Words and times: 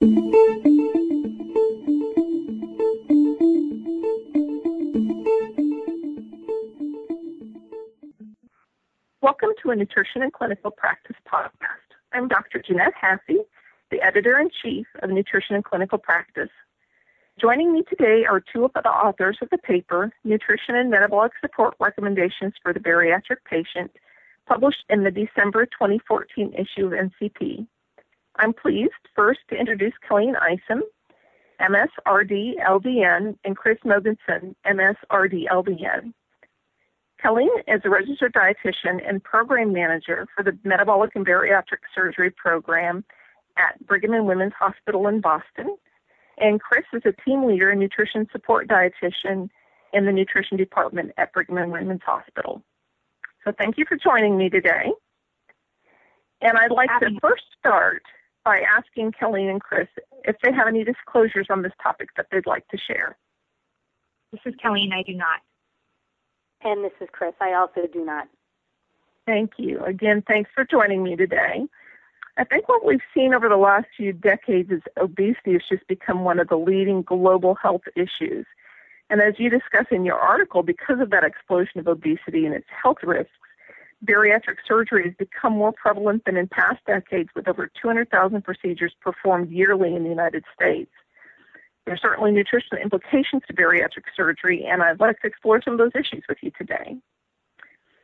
Welcome 0.00 0.10
to 9.60 9.70
a 9.70 9.76
Nutrition 9.76 10.22
in 10.22 10.30
Clinical 10.30 10.70
Practice 10.70 11.16
podcast. 11.26 11.50
I'm 12.12 12.28
Dr. 12.28 12.62
Jeanette 12.64 12.92
Hasse, 12.94 13.38
the 13.90 14.00
editor 14.00 14.38
in 14.38 14.50
chief 14.62 14.86
of 15.02 15.10
Nutrition 15.10 15.56
in 15.56 15.64
Clinical 15.64 15.98
Practice. 15.98 16.50
Joining 17.40 17.72
me 17.72 17.82
today 17.88 18.24
are 18.24 18.40
two 18.40 18.66
of 18.66 18.70
the 18.74 18.88
authors 18.88 19.38
of 19.42 19.50
the 19.50 19.58
paper, 19.58 20.12
Nutrition 20.22 20.76
and 20.76 20.90
Metabolic 20.90 21.32
Support 21.40 21.74
Recommendations 21.80 22.54
for 22.62 22.72
the 22.72 22.78
Bariatric 22.78 23.38
Patient, 23.50 23.90
published 24.46 24.84
in 24.90 25.02
the 25.02 25.10
December 25.10 25.66
2014 25.66 26.54
issue 26.54 26.86
of 26.86 26.92
NCP. 26.92 27.66
I'm 28.38 28.52
pleased 28.52 28.92
first 29.14 29.40
to 29.50 29.56
introduce 29.56 29.94
Kellene 30.08 30.36
Isom, 30.40 30.82
MSRD 31.60 32.54
LDN, 32.64 33.36
and 33.44 33.56
Kris 33.56 33.78
Mogensen, 33.84 34.54
MSRD 34.64 35.46
LDN. 35.50 36.12
Kellene 37.22 37.58
is 37.66 37.80
a 37.84 37.90
registered 37.90 38.32
dietitian 38.32 39.06
and 39.06 39.22
program 39.24 39.72
manager 39.72 40.26
for 40.36 40.44
the 40.44 40.56
Metabolic 40.62 41.16
and 41.16 41.26
Bariatric 41.26 41.80
Surgery 41.92 42.30
Program 42.30 43.04
at 43.56 43.84
Brigham 43.86 44.12
and 44.12 44.26
Women's 44.26 44.52
Hospital 44.56 45.08
in 45.08 45.20
Boston. 45.20 45.76
And 46.38 46.60
Kris 46.60 46.84
is 46.92 47.02
a 47.04 47.12
team 47.28 47.44
leader 47.44 47.70
and 47.70 47.80
nutrition 47.80 48.28
support 48.30 48.68
dietitian 48.68 49.48
in 49.92 50.06
the 50.06 50.12
nutrition 50.12 50.56
department 50.56 51.10
at 51.16 51.32
Brigham 51.32 51.58
and 51.58 51.72
Women's 51.72 52.02
Hospital. 52.06 52.62
So 53.44 53.52
thank 53.58 53.78
you 53.78 53.84
for 53.88 53.96
joining 53.96 54.38
me 54.38 54.48
today. 54.48 54.92
And 56.40 56.56
I'd 56.56 56.70
like 56.70 56.90
to 57.00 57.10
first 57.20 57.42
start 57.58 58.04
by 58.48 58.60
asking 58.60 59.12
Kelly 59.12 59.46
and 59.46 59.60
Kris 59.60 59.88
if 60.24 60.36
they 60.42 60.50
have 60.50 60.68
any 60.68 60.82
disclosures 60.82 61.48
on 61.50 61.60
this 61.60 61.72
topic 61.82 62.08
that 62.16 62.28
they'd 62.32 62.46
like 62.46 62.66
to 62.68 62.78
share. 62.78 63.18
This 64.32 64.40
is 64.46 64.54
Kelly, 64.54 64.84
and 64.84 64.94
I 64.94 65.02
do 65.02 65.12
not. 65.12 65.40
And 66.62 66.82
this 66.82 66.94
is 66.98 67.08
Kris. 67.12 67.34
I 67.42 67.52
also 67.52 67.86
do 67.92 68.06
not. 68.06 68.26
Thank 69.26 69.50
you. 69.58 69.84
Again, 69.84 70.24
thanks 70.26 70.48
for 70.54 70.64
joining 70.64 71.02
me 71.02 71.14
today. 71.14 71.66
I 72.38 72.44
think 72.44 72.70
what 72.70 72.86
we've 72.86 73.02
seen 73.12 73.34
over 73.34 73.50
the 73.50 73.58
last 73.58 73.88
few 73.94 74.14
decades 74.14 74.70
is 74.70 74.80
obesity 74.98 75.52
has 75.52 75.62
just 75.68 75.86
become 75.86 76.24
one 76.24 76.40
of 76.40 76.48
the 76.48 76.56
leading 76.56 77.02
global 77.02 77.54
health 77.54 77.82
issues. 77.96 78.46
And 79.10 79.20
as 79.20 79.34
you 79.36 79.50
discuss 79.50 79.84
in 79.90 80.06
your 80.06 80.18
article, 80.18 80.62
because 80.62 81.00
of 81.00 81.10
that 81.10 81.22
explosion 81.22 81.80
of 81.80 81.86
obesity 81.86 82.46
and 82.46 82.54
its 82.54 82.68
health 82.82 83.02
risks, 83.02 83.30
bariatric 84.04 84.56
surgery 84.66 85.04
has 85.04 85.14
become 85.18 85.52
more 85.52 85.72
prevalent 85.72 86.24
than 86.24 86.36
in 86.36 86.48
past 86.48 86.78
decades, 86.86 87.30
with 87.34 87.48
over 87.48 87.70
200,000 87.80 88.42
procedures 88.42 88.94
performed 89.00 89.50
yearly 89.50 89.94
in 89.94 90.04
the 90.04 90.08
United 90.08 90.44
States. 90.54 90.90
There 91.84 91.94
are 91.94 91.98
certainly 91.98 92.32
nutritional 92.32 92.82
implications 92.82 93.42
to 93.48 93.54
bariatric 93.54 94.04
surgery, 94.14 94.66
and 94.68 94.82
I'd 94.82 95.00
like 95.00 95.20
to 95.20 95.26
explore 95.26 95.62
some 95.62 95.72
of 95.74 95.78
those 95.78 95.98
issues 95.98 96.22
with 96.28 96.38
you 96.42 96.52
today. 96.56 96.96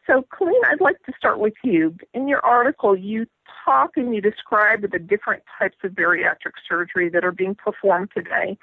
So, 0.07 0.25
Kellene, 0.33 0.65
I'd 0.67 0.81
like 0.81 1.03
to 1.05 1.13
start 1.17 1.39
with 1.39 1.55
you. 1.63 1.95
In 2.13 2.29
your 2.29 2.45
article, 2.45 2.97
you 2.97 3.27
talk 3.65 3.93
and 3.97 4.15
you 4.15 4.21
describe 4.21 4.83
the 4.83 4.99
different 4.99 5.43
types 5.59 5.77
of 5.83 5.93
bariatric 5.93 6.53
surgery 6.69 7.09
that 7.11 7.25
are 7.25 7.33
being 7.33 7.55
performed 7.55 8.11
today. 8.15 8.59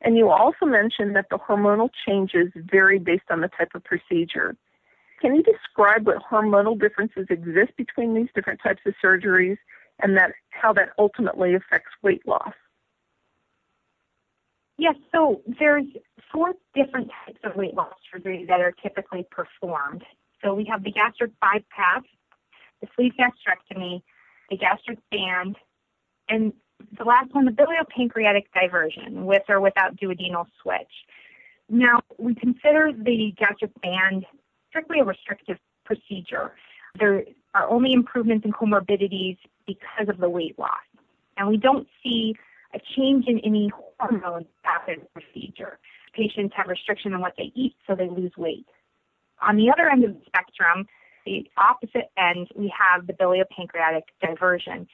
And 0.00 0.16
you 0.16 0.30
also 0.30 0.66
mention 0.66 1.12
that 1.14 1.26
the 1.30 1.38
hormonal 1.38 1.90
changes 2.06 2.52
vary 2.54 2.98
based 2.98 3.30
on 3.30 3.40
the 3.40 3.48
type 3.48 3.70
of 3.74 3.84
procedure. 3.84 4.56
Can 5.20 5.34
you 5.34 5.42
describe 5.42 6.06
what 6.06 6.22
hormonal 6.30 6.78
differences 6.78 7.26
exist 7.30 7.72
between 7.76 8.14
these 8.14 8.28
different 8.34 8.60
types 8.62 8.82
of 8.86 8.94
surgeries 9.02 9.56
and 10.00 10.16
that 10.16 10.32
how 10.50 10.72
that 10.74 10.90
ultimately 10.98 11.54
affects 11.54 11.90
weight 12.02 12.26
loss? 12.26 12.52
Yes, 14.78 14.94
so 15.10 15.40
there's 15.58 15.86
four 16.30 16.52
different 16.74 17.10
types 17.24 17.38
of 17.44 17.56
weight 17.56 17.74
loss 17.74 17.94
surgery 18.12 18.44
that 18.46 18.60
are 18.60 18.72
typically 18.82 19.26
performed. 19.30 20.04
So 20.44 20.54
we 20.54 20.66
have 20.70 20.84
the 20.84 20.92
gastric 20.92 21.32
bypass, 21.40 22.02
the 22.82 22.88
sleeve 22.94 23.12
gastrectomy, 23.18 24.02
the 24.50 24.58
gastric 24.58 24.98
band, 25.10 25.56
and 26.28 26.52
the 26.98 27.04
last 27.04 27.34
one, 27.34 27.46
the 27.46 27.52
biliopancreatic 27.52 28.44
diversion, 28.54 29.24
with 29.24 29.42
or 29.48 29.62
without 29.62 29.96
duodenal 29.96 30.44
switch. 30.62 30.92
Now, 31.70 32.00
we 32.18 32.34
consider 32.34 32.92
the 32.92 33.32
gastric 33.38 33.70
band 33.80 34.26
strictly 34.76 35.00
a 35.00 35.04
restrictive 35.04 35.56
procedure. 35.84 36.52
There 36.98 37.24
are 37.54 37.68
only 37.70 37.92
improvements 37.92 38.44
in 38.44 38.52
comorbidities 38.52 39.38
because 39.66 40.08
of 40.08 40.18
the 40.18 40.28
weight 40.28 40.58
loss. 40.58 40.70
And 41.38 41.48
we 41.48 41.56
don't 41.56 41.88
see 42.02 42.34
a 42.74 42.80
change 42.96 43.24
in 43.26 43.38
any 43.40 43.72
hormones 43.98 44.46
after 44.64 44.96
the 44.96 45.06
procedure. 45.18 45.78
Patients 46.14 46.52
have 46.56 46.66
restriction 46.68 47.14
on 47.14 47.20
what 47.22 47.34
they 47.38 47.52
eat, 47.54 47.74
so 47.86 47.94
they 47.94 48.08
lose 48.08 48.32
weight. 48.36 48.66
On 49.40 49.56
the 49.56 49.70
other 49.70 49.88
end 49.88 50.04
of 50.04 50.12
the 50.12 50.20
spectrum, 50.26 50.86
the 51.24 51.50
opposite 51.56 52.10
end, 52.18 52.48
we 52.54 52.72
have 52.78 53.06
the 53.06 53.12
biliopancreatic 53.14 54.02
diversion. 54.22 54.86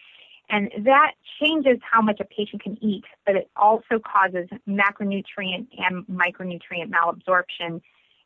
And 0.49 0.71
that 0.85 1.13
changes 1.41 1.79
how 1.89 2.03
much 2.03 2.21
a 2.21 2.25
patient 2.25 2.63
can 2.63 2.77
eat, 2.83 3.05
but 3.27 3.37
it 3.37 3.51
also 3.57 3.99
causes 3.99 4.49
macronutrient 4.69 5.67
and 5.79 6.07
micronutrient 6.07 6.91
malabsorption 6.91 7.81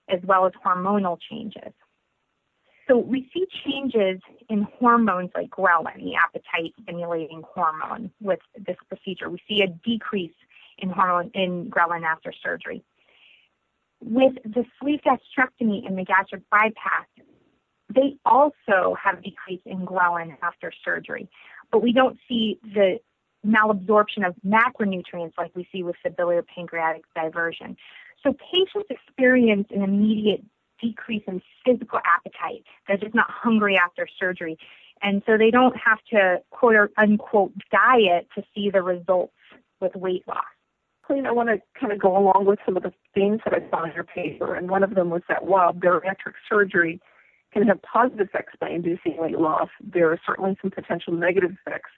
as 0.09 0.21
well 0.25 0.47
as 0.47 0.53
hormonal 0.65 1.19
changes. 1.31 1.73
So 2.89 2.99
we 2.99 3.29
see 3.35 3.47
changes 3.65 4.21
in 4.49 4.63
hormones 4.79 5.31
like 5.35 5.51
ghrelin, 5.51 5.97
the 5.97 6.15
appetite 6.15 6.73
stimulating 6.83 7.43
hormone, 7.53 8.13
with 8.21 8.39
this 8.65 8.77
procedure. 8.89 9.29
We 9.29 9.43
see 9.49 9.63
a 9.63 9.67
decrease 9.67 10.35
in 10.79 10.91
hormone 10.91 11.31
in 11.35 11.69
ghrelin 11.71 12.05
after 12.05 12.33
surgery. 12.45 12.85
With 14.01 14.35
the 14.45 14.65
sleeve 14.81 15.01
gastrectomy 15.05 15.87
and 15.87 15.99
the 15.99 16.05
gastric 16.05 16.43
bypass, 16.51 17.07
they 17.93 18.19
also 18.25 18.97
have 19.03 19.19
a 19.19 19.23
decrease 19.23 19.63
in 19.65 19.85
ghrelin 19.85 20.37
after 20.43 20.73
surgery, 20.85 21.29
but 21.73 21.83
we 21.83 21.93
don't 21.93 22.19
see 22.29 22.61
the 22.63 22.99
malabsorption 23.45 24.27
of 24.27 24.35
macronutrients 24.45 25.33
like 25.39 25.51
we 25.55 25.69
see 25.73 25.83
with 25.83 25.97
the 26.05 26.11
biliopancreatic 26.11 27.03
diversion. 27.15 27.77
So 28.27 28.35
patients 28.53 28.89
experience 28.91 29.69
an 29.71 29.83
immediate 29.83 30.43
decrease 30.83 31.23
in 31.29 31.41
physical 31.65 32.01
appetite. 32.05 32.65
They're 32.89 32.97
just 32.97 33.15
not 33.15 33.31
hungry 33.31 33.79
after 33.79 34.09
surgery. 34.19 34.59
And 35.01 35.23
so 35.27 35.39
they 35.39 35.53
don't 35.53 35.77
have 35.77 35.99
to 36.11 36.39
quote 36.51 36.91
unquote 36.97 37.53
diet 37.71 38.27
to 38.35 38.43
see 38.53 38.69
the 38.69 38.83
results 38.83 39.35
with 39.81 39.95
weight 39.95 40.27
loss. 40.27 40.43
Kellene, 41.09 41.27
I 41.27 41.31
want 41.31 41.51
to 41.51 41.63
kind 41.79 41.93
of 41.93 42.01
go 42.01 42.19
along 42.19 42.47
with 42.47 42.59
some 42.67 42.77
of 42.77 42.83
the 42.83 42.93
themes 43.15 43.41
that 43.45 43.55
I 43.55 43.71
saw 43.71 43.85
in 43.85 43.93
your 43.93 44.03
paper, 44.03 44.57
and 44.57 44.69
one 44.69 44.83
of 44.83 44.97
them 44.97 45.09
was 45.11 45.23
that 45.29 45.45
while 45.45 45.73
bariatric 45.73 46.35
surgery 46.49 47.01
can 47.53 47.63
have 47.69 47.81
positive 47.83 48.27
effects 48.27 48.55
by 48.61 48.71
inducing 48.71 49.17
weight 49.19 49.39
loss, 49.39 49.69
there 49.81 50.11
are 50.11 50.21
certainly 50.27 50.57
some 50.61 50.73
potential 50.73 51.13
negative 51.13 51.53
effects, 51.65 51.91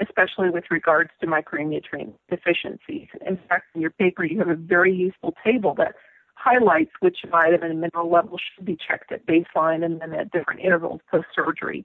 especially 0.00 0.50
with 0.50 0.64
regards 0.70 1.10
to 1.20 1.26
micronutrient 1.26 2.12
deficiencies. 2.30 3.08
In 3.26 3.38
fact, 3.48 3.66
in 3.74 3.80
your 3.80 3.90
paper, 3.90 4.24
you 4.24 4.38
have 4.38 4.48
a 4.48 4.54
very 4.54 4.94
useful 4.94 5.34
table 5.44 5.74
that 5.78 5.94
highlights 6.34 6.92
which 7.00 7.18
vitamin 7.30 7.70
and 7.70 7.80
mineral 7.80 8.10
levels 8.10 8.40
should 8.54 8.64
be 8.64 8.76
checked 8.76 9.10
at 9.10 9.26
baseline 9.26 9.84
and 9.84 10.00
then 10.00 10.12
at 10.14 10.30
different 10.30 10.60
intervals 10.60 11.00
post 11.10 11.26
surgery. 11.34 11.84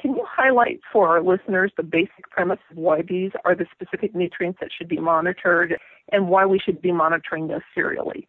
Can 0.00 0.14
you 0.14 0.24
highlight 0.26 0.80
for 0.90 1.08
our 1.08 1.22
listeners 1.22 1.70
the 1.76 1.82
basic 1.82 2.28
premise 2.30 2.58
of 2.70 2.76
why 2.78 3.02
these 3.02 3.30
are 3.44 3.54
the 3.54 3.66
specific 3.72 4.14
nutrients 4.14 4.58
that 4.60 4.70
should 4.76 4.88
be 4.88 4.98
monitored 4.98 5.78
and 6.10 6.28
why 6.28 6.46
we 6.46 6.58
should 6.58 6.80
be 6.80 6.90
monitoring 6.90 7.48
those 7.48 7.60
serially? 7.74 8.26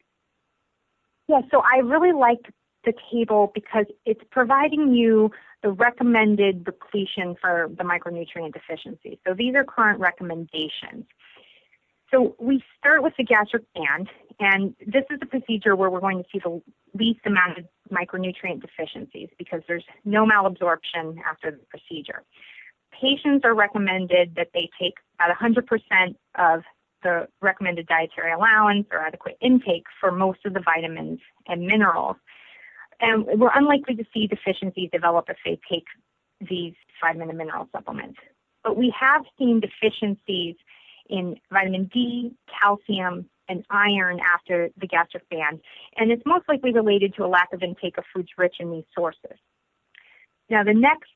Yeah, 1.28 1.42
so 1.50 1.62
I 1.62 1.80
really 1.80 2.12
liked 2.12 2.48
the 2.86 2.94
table 3.12 3.52
because 3.54 3.86
it's 4.06 4.22
providing 4.32 4.94
you 4.94 5.32
the 5.62 5.72
recommended 5.72 6.68
repletion 6.68 7.36
for 7.40 7.70
the 7.78 7.84
micronutrient 7.84 8.54
deficiency. 8.54 9.20
So 9.26 9.34
these 9.34 9.56
are 9.56 9.64
current 9.64 10.00
recommendations. 10.00 11.06
So 12.12 12.36
we 12.40 12.64
start 12.78 13.02
with 13.02 13.14
the 13.18 13.24
gastric 13.24 13.64
band, 13.74 14.08
and 14.40 14.76
this 14.86 15.04
is 15.10 15.20
the 15.20 15.26
procedure 15.26 15.76
where 15.76 15.90
we're 15.90 16.00
going 16.00 16.22
to 16.22 16.30
see 16.32 16.40
the 16.44 16.62
least 16.94 17.22
amount 17.26 17.58
of 17.58 17.66
micronutrient 17.92 18.62
deficiencies 18.62 19.30
because 19.40 19.62
there's 19.68 19.86
no 20.06 20.26
malabsorption 20.26 21.16
after 21.28 21.52
the 21.52 21.66
procedure. 21.70 22.22
Patients 22.92 23.44
are 23.44 23.56
recommended 23.56 24.36
that 24.36 24.50
they 24.54 24.70
take 24.80 24.94
about 25.16 25.36
100% 25.36 26.16
of 26.38 26.62
the 27.02 27.28
recommended 27.42 27.88
dietary 27.88 28.32
allowance 28.32 28.86
or 28.92 29.00
adequate 29.00 29.38
intake 29.42 29.86
for 30.00 30.12
most 30.12 30.40
of 30.46 30.54
the 30.54 30.62
vitamins 30.62 31.20
and 31.48 31.66
minerals. 31.66 32.16
And 33.00 33.26
we're 33.40 33.52
unlikely 33.54 33.96
to 33.96 34.06
see 34.14 34.28
deficiencies 34.28 34.90
develop 34.92 35.26
if 35.30 35.38
they 35.46 35.60
take 35.70 35.86
these 36.50 36.74
vitamin 37.02 37.30
and 37.30 37.38
mineral 37.38 37.68
supplements. 37.72 38.20
But 38.64 38.78
we 38.78 38.94
have 39.00 39.24
seen 39.38 39.60
deficiencies 39.60 40.56
in 41.10 41.36
vitamin 41.52 41.90
D, 41.94 42.34
calcium, 42.62 43.30
and 43.50 43.66
iron 43.70 44.20
after 44.34 44.70
the 44.80 44.88
gastric 44.88 45.28
band, 45.30 45.60
and 45.98 46.12
it's 46.12 46.24
most 46.26 46.48
likely 46.48 46.72
related 46.72 47.14
to 47.16 47.26
a 47.26 47.28
lack 47.28 47.52
of 47.52 47.62
intake 47.62 47.98
of 47.98 48.06
foods 48.14 48.30
rich 48.38 48.56
in 48.60 48.72
these 48.72 48.86
sources. 48.96 49.38
Now, 50.50 50.64
the 50.64 50.74
next 50.74 51.12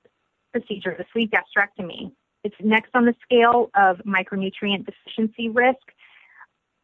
procedure, 0.52 0.94
the 0.98 1.06
sleeve 1.14 1.30
gastrectomy, 1.30 2.12
It's 2.44 2.56
next 2.62 2.92
on 2.94 3.06
the 3.06 3.16
scale 3.24 3.70
of 3.76 3.98
micronutrient 4.06 4.86
deficiency 4.86 5.50
risk. 5.50 5.92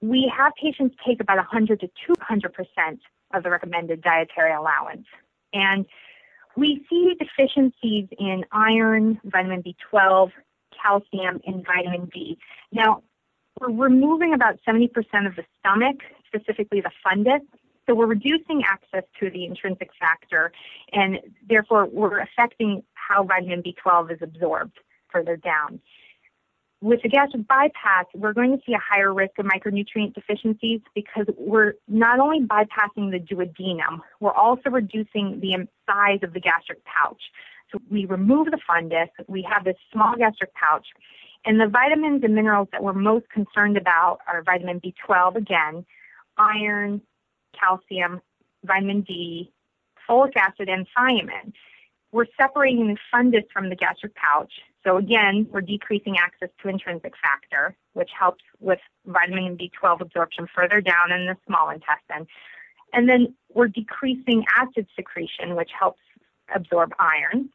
We 0.03 0.29
have 0.37 0.51
patients 0.61 0.97
take 1.07 1.21
about 1.21 1.37
100 1.37 1.79
to 1.79 1.87
200% 1.87 2.99
of 3.33 3.43
the 3.43 3.49
recommended 3.49 4.01
dietary 4.01 4.53
allowance. 4.53 5.05
And 5.53 5.85
we 6.57 6.85
see 6.89 7.15
deficiencies 7.17 8.09
in 8.19 8.43
iron, 8.51 9.21
vitamin 9.23 9.63
B12, 9.63 10.31
calcium, 10.81 11.39
and 11.47 11.65
vitamin 11.65 12.09
D. 12.13 12.37
Now, 12.73 13.01
we're 13.61 13.71
removing 13.71 14.33
about 14.33 14.59
70% 14.67 14.89
of 15.25 15.37
the 15.37 15.45
stomach, 15.59 16.01
specifically 16.27 16.81
the 16.81 16.91
fundus. 17.05 17.39
So 17.87 17.95
we're 17.95 18.07
reducing 18.07 18.61
access 18.69 19.03
to 19.21 19.29
the 19.29 19.45
intrinsic 19.45 19.91
factor, 19.97 20.51
and 20.91 21.19
therefore 21.47 21.85
we're 21.85 22.19
affecting 22.19 22.83
how 22.95 23.23
vitamin 23.23 23.63
B12 23.63 24.11
is 24.11 24.19
absorbed 24.21 24.77
further 25.09 25.37
down. 25.37 25.79
With 26.83 27.01
the 27.01 27.07
gastric 27.07 27.47
bypass, 27.47 28.07
we're 28.13 28.33
going 28.33 28.51
to 28.51 28.61
see 28.65 28.73
a 28.73 28.77
higher 28.77 29.13
risk 29.13 29.39
of 29.39 29.45
micronutrient 29.45 30.15
deficiencies 30.15 30.81
because 30.93 31.25
we're 31.37 31.75
not 31.87 32.19
only 32.19 32.41
bypassing 32.41 33.09
the 33.09 33.19
duodenum, 33.19 34.01
we're 34.19 34.33
also 34.33 34.69
reducing 34.69 35.39
the 35.39 35.65
size 35.89 36.19
of 36.23 36.33
the 36.33 36.41
gastric 36.41 36.83
pouch. 36.83 37.21
So 37.71 37.79
we 37.89 38.03
remove 38.03 38.47
the 38.47 38.59
fundus, 38.69 39.07
we 39.29 39.47
have 39.49 39.63
this 39.63 39.77
small 39.93 40.17
gastric 40.17 40.53
pouch, 40.55 40.85
and 41.45 41.57
the 41.57 41.67
vitamins 41.67 42.21
and 42.25 42.35
minerals 42.35 42.67
that 42.73 42.83
we're 42.83 42.91
most 42.91 43.29
concerned 43.29 43.77
about 43.77 44.19
are 44.27 44.43
vitamin 44.43 44.81
B12 44.81 45.37
again, 45.37 45.85
iron, 46.37 47.01
calcium, 47.57 48.19
vitamin 48.65 49.03
D, 49.03 49.49
folic 50.09 50.35
acid, 50.35 50.67
and 50.67 50.85
thiamine. 50.97 51.53
We're 52.13 52.27
separating 52.39 52.87
the 52.87 52.97
fundus 53.13 53.43
from 53.51 53.69
the 53.69 53.75
gastric 53.75 54.15
pouch, 54.15 54.53
so 54.83 54.97
again, 54.97 55.47
we're 55.49 55.61
decreasing 55.61 56.17
access 56.17 56.49
to 56.61 56.69
intrinsic 56.69 57.13
factor, 57.21 57.75
which 57.93 58.09
helps 58.17 58.43
with 58.59 58.79
vitamin 59.05 59.57
B12 59.57 60.01
absorption 60.01 60.47
further 60.53 60.81
down 60.81 61.11
in 61.11 61.25
the 61.25 61.37
small 61.47 61.69
intestine. 61.69 62.27
And 62.91 63.07
then 63.07 63.33
we're 63.53 63.69
decreasing 63.69 64.43
acid 64.57 64.87
secretion, 64.95 65.55
which 65.55 65.71
helps 65.77 66.01
absorb 66.53 66.91
iron. 66.99 67.49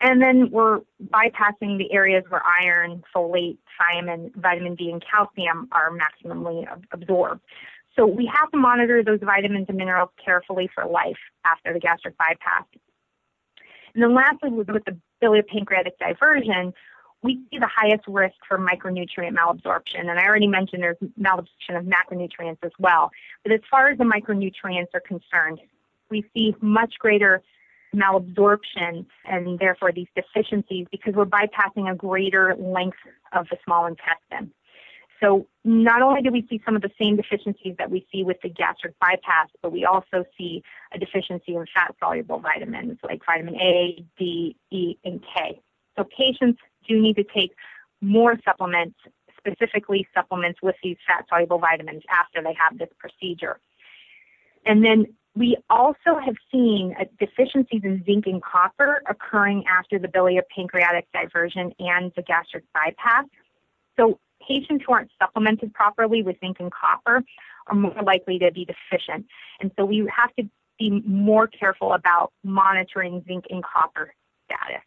And 0.00 0.20
then 0.20 0.50
we're 0.50 0.80
bypassing 1.06 1.78
the 1.78 1.90
areas 1.90 2.24
where 2.28 2.42
iron, 2.44 3.02
folate, 3.14 3.56
thiamine, 3.80 4.34
vitamin 4.36 4.74
D, 4.74 4.90
and 4.90 5.02
calcium 5.02 5.68
are 5.72 5.90
maximally 5.90 6.66
absorbed. 6.92 7.40
So 7.96 8.06
we 8.06 8.26
have 8.26 8.50
to 8.50 8.58
monitor 8.58 9.02
those 9.02 9.20
vitamins 9.22 9.66
and 9.68 9.78
minerals 9.78 10.10
carefully 10.22 10.68
for 10.74 10.84
life 10.84 11.16
after 11.46 11.72
the 11.72 11.78
gastric 11.78 12.18
bypass. 12.18 12.64
And 13.94 14.02
then 14.02 14.14
lastly, 14.14 14.50
with 14.50 14.66
the 14.66 14.96
biliopancreatic 15.22 15.98
diversion, 15.98 16.72
we 17.22 17.40
see 17.50 17.58
the 17.58 17.70
highest 17.74 18.04
risk 18.06 18.34
for 18.46 18.58
micronutrient 18.58 19.34
malabsorption. 19.34 20.10
And 20.10 20.18
I 20.18 20.26
already 20.26 20.46
mentioned 20.46 20.82
there's 20.82 20.98
malabsorption 21.18 21.78
of 21.78 21.84
macronutrients 21.84 22.58
as 22.62 22.72
well. 22.78 23.10
But 23.42 23.52
as 23.52 23.60
far 23.70 23.88
as 23.88 23.98
the 23.98 24.04
micronutrients 24.04 24.88
are 24.92 25.00
concerned, 25.00 25.60
we 26.10 26.24
see 26.34 26.54
much 26.60 26.94
greater 26.98 27.42
malabsorption 27.94 29.06
and 29.24 29.58
therefore 29.58 29.92
these 29.92 30.08
deficiencies 30.14 30.86
because 30.90 31.14
we're 31.14 31.24
bypassing 31.24 31.90
a 31.90 31.94
greater 31.94 32.54
length 32.58 32.98
of 33.32 33.46
the 33.50 33.56
small 33.64 33.86
intestine. 33.86 34.52
So 35.24 35.46
not 35.64 36.02
only 36.02 36.20
do 36.20 36.30
we 36.30 36.46
see 36.50 36.60
some 36.66 36.76
of 36.76 36.82
the 36.82 36.90
same 37.00 37.16
deficiencies 37.16 37.76
that 37.78 37.90
we 37.90 38.06
see 38.12 38.22
with 38.24 38.36
the 38.42 38.50
gastric 38.50 38.98
bypass, 38.98 39.48
but 39.62 39.72
we 39.72 39.86
also 39.86 40.26
see 40.36 40.62
a 40.92 40.98
deficiency 40.98 41.54
in 41.54 41.64
fat-soluble 41.74 42.40
vitamins 42.40 42.98
like 43.02 43.22
vitamin 43.24 43.54
A, 43.54 44.04
D, 44.18 44.54
E, 44.70 44.96
and 45.02 45.24
K. 45.34 45.62
So 45.96 46.04
patients 46.04 46.60
do 46.86 47.00
need 47.00 47.16
to 47.16 47.24
take 47.24 47.54
more 48.02 48.38
supplements, 48.44 48.96
specifically 49.38 50.06
supplements 50.12 50.60
with 50.62 50.76
these 50.82 50.98
fat-soluble 51.06 51.58
vitamins 51.58 52.02
after 52.10 52.42
they 52.42 52.54
have 52.60 52.78
this 52.78 52.90
procedure. 52.98 53.58
And 54.66 54.84
then 54.84 55.06
we 55.34 55.56
also 55.70 56.18
have 56.22 56.36
seen 56.52 56.94
deficiencies 57.18 57.80
in 57.82 58.04
zinc 58.04 58.26
and 58.26 58.42
copper 58.42 59.02
occurring 59.08 59.64
after 59.66 59.98
the 59.98 60.08
biliopancreatic 60.08 61.04
diversion 61.14 61.72
and 61.78 62.12
the 62.14 62.22
gastric 62.22 62.64
bypass. 62.74 63.24
So 63.96 64.18
patients 64.46 64.84
who 64.86 64.92
aren't 64.92 65.10
supplemented 65.20 65.72
properly 65.74 66.22
with 66.22 66.36
zinc 66.40 66.58
and 66.60 66.72
copper 66.72 67.22
are 67.68 67.74
more 67.74 68.02
likely 68.02 68.38
to 68.38 68.50
be 68.52 68.64
deficient. 68.64 69.26
And 69.60 69.70
so 69.76 69.84
we 69.84 70.08
have 70.14 70.34
to 70.36 70.48
be 70.78 71.02
more 71.06 71.46
careful 71.46 71.92
about 71.92 72.32
monitoring 72.42 73.24
zinc 73.26 73.44
and 73.50 73.62
copper 73.64 74.12
status. 74.46 74.82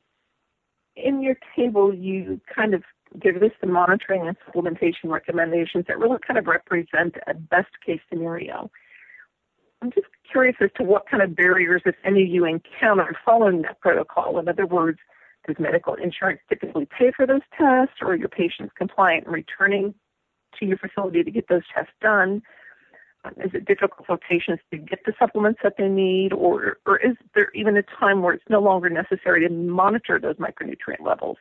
In 0.95 1.21
your 1.21 1.35
table, 1.55 1.93
you 1.93 2.41
kind 2.53 2.73
of 2.73 2.83
give 3.21 3.37
us 3.37 3.51
the 3.61 3.67
monitoring 3.67 4.27
and 4.27 4.35
supplementation 4.45 5.05
recommendations 5.05 5.85
that 5.87 5.97
really 5.97 6.17
kind 6.25 6.37
of 6.37 6.47
represent 6.47 7.15
a 7.27 7.33
best 7.33 7.69
case 7.85 8.01
scenario. 8.09 8.69
I'm 9.81 9.91
just 9.91 10.07
curious 10.29 10.55
as 10.59 10.69
to 10.77 10.83
what 10.83 11.07
kind 11.09 11.21
of 11.21 11.35
barriers, 11.35 11.83
if 11.85 11.95
any, 12.03 12.23
you 12.23 12.45
encountered 12.45 13.15
following 13.23 13.61
that 13.61 13.79
protocol. 13.79 14.39
In 14.39 14.49
other 14.49 14.65
words, 14.65 14.97
does 15.47 15.55
medical 15.59 15.95
insurance 15.95 16.41
typically 16.49 16.85
pay 16.85 17.11
for 17.15 17.25
those 17.25 17.41
tests, 17.57 17.95
or 18.01 18.11
are 18.11 18.15
your 18.15 18.29
patients 18.29 18.73
compliant 18.77 19.25
in 19.25 19.31
returning 19.31 19.93
to 20.59 20.65
your 20.65 20.77
facility 20.77 21.23
to 21.23 21.31
get 21.31 21.47
those 21.47 21.63
tests 21.73 21.93
done? 22.01 22.41
Um, 23.23 23.33
is 23.43 23.51
it 23.53 23.65
difficult 23.65 24.05
for 24.05 24.17
patients 24.17 24.61
to 24.71 24.77
get 24.77 24.99
the 25.05 25.13
supplements 25.17 25.59
that 25.63 25.73
they 25.77 25.87
need, 25.87 26.33
or, 26.33 26.77
or 26.85 26.97
is 26.97 27.15
there 27.33 27.49
even 27.55 27.77
a 27.77 27.83
time 27.99 28.21
where 28.21 28.33
it's 28.33 28.43
no 28.49 28.59
longer 28.59 28.89
necessary 28.89 29.47
to 29.47 29.53
monitor 29.53 30.19
those 30.19 30.35
micronutrient 30.35 31.01
levels? 31.01 31.37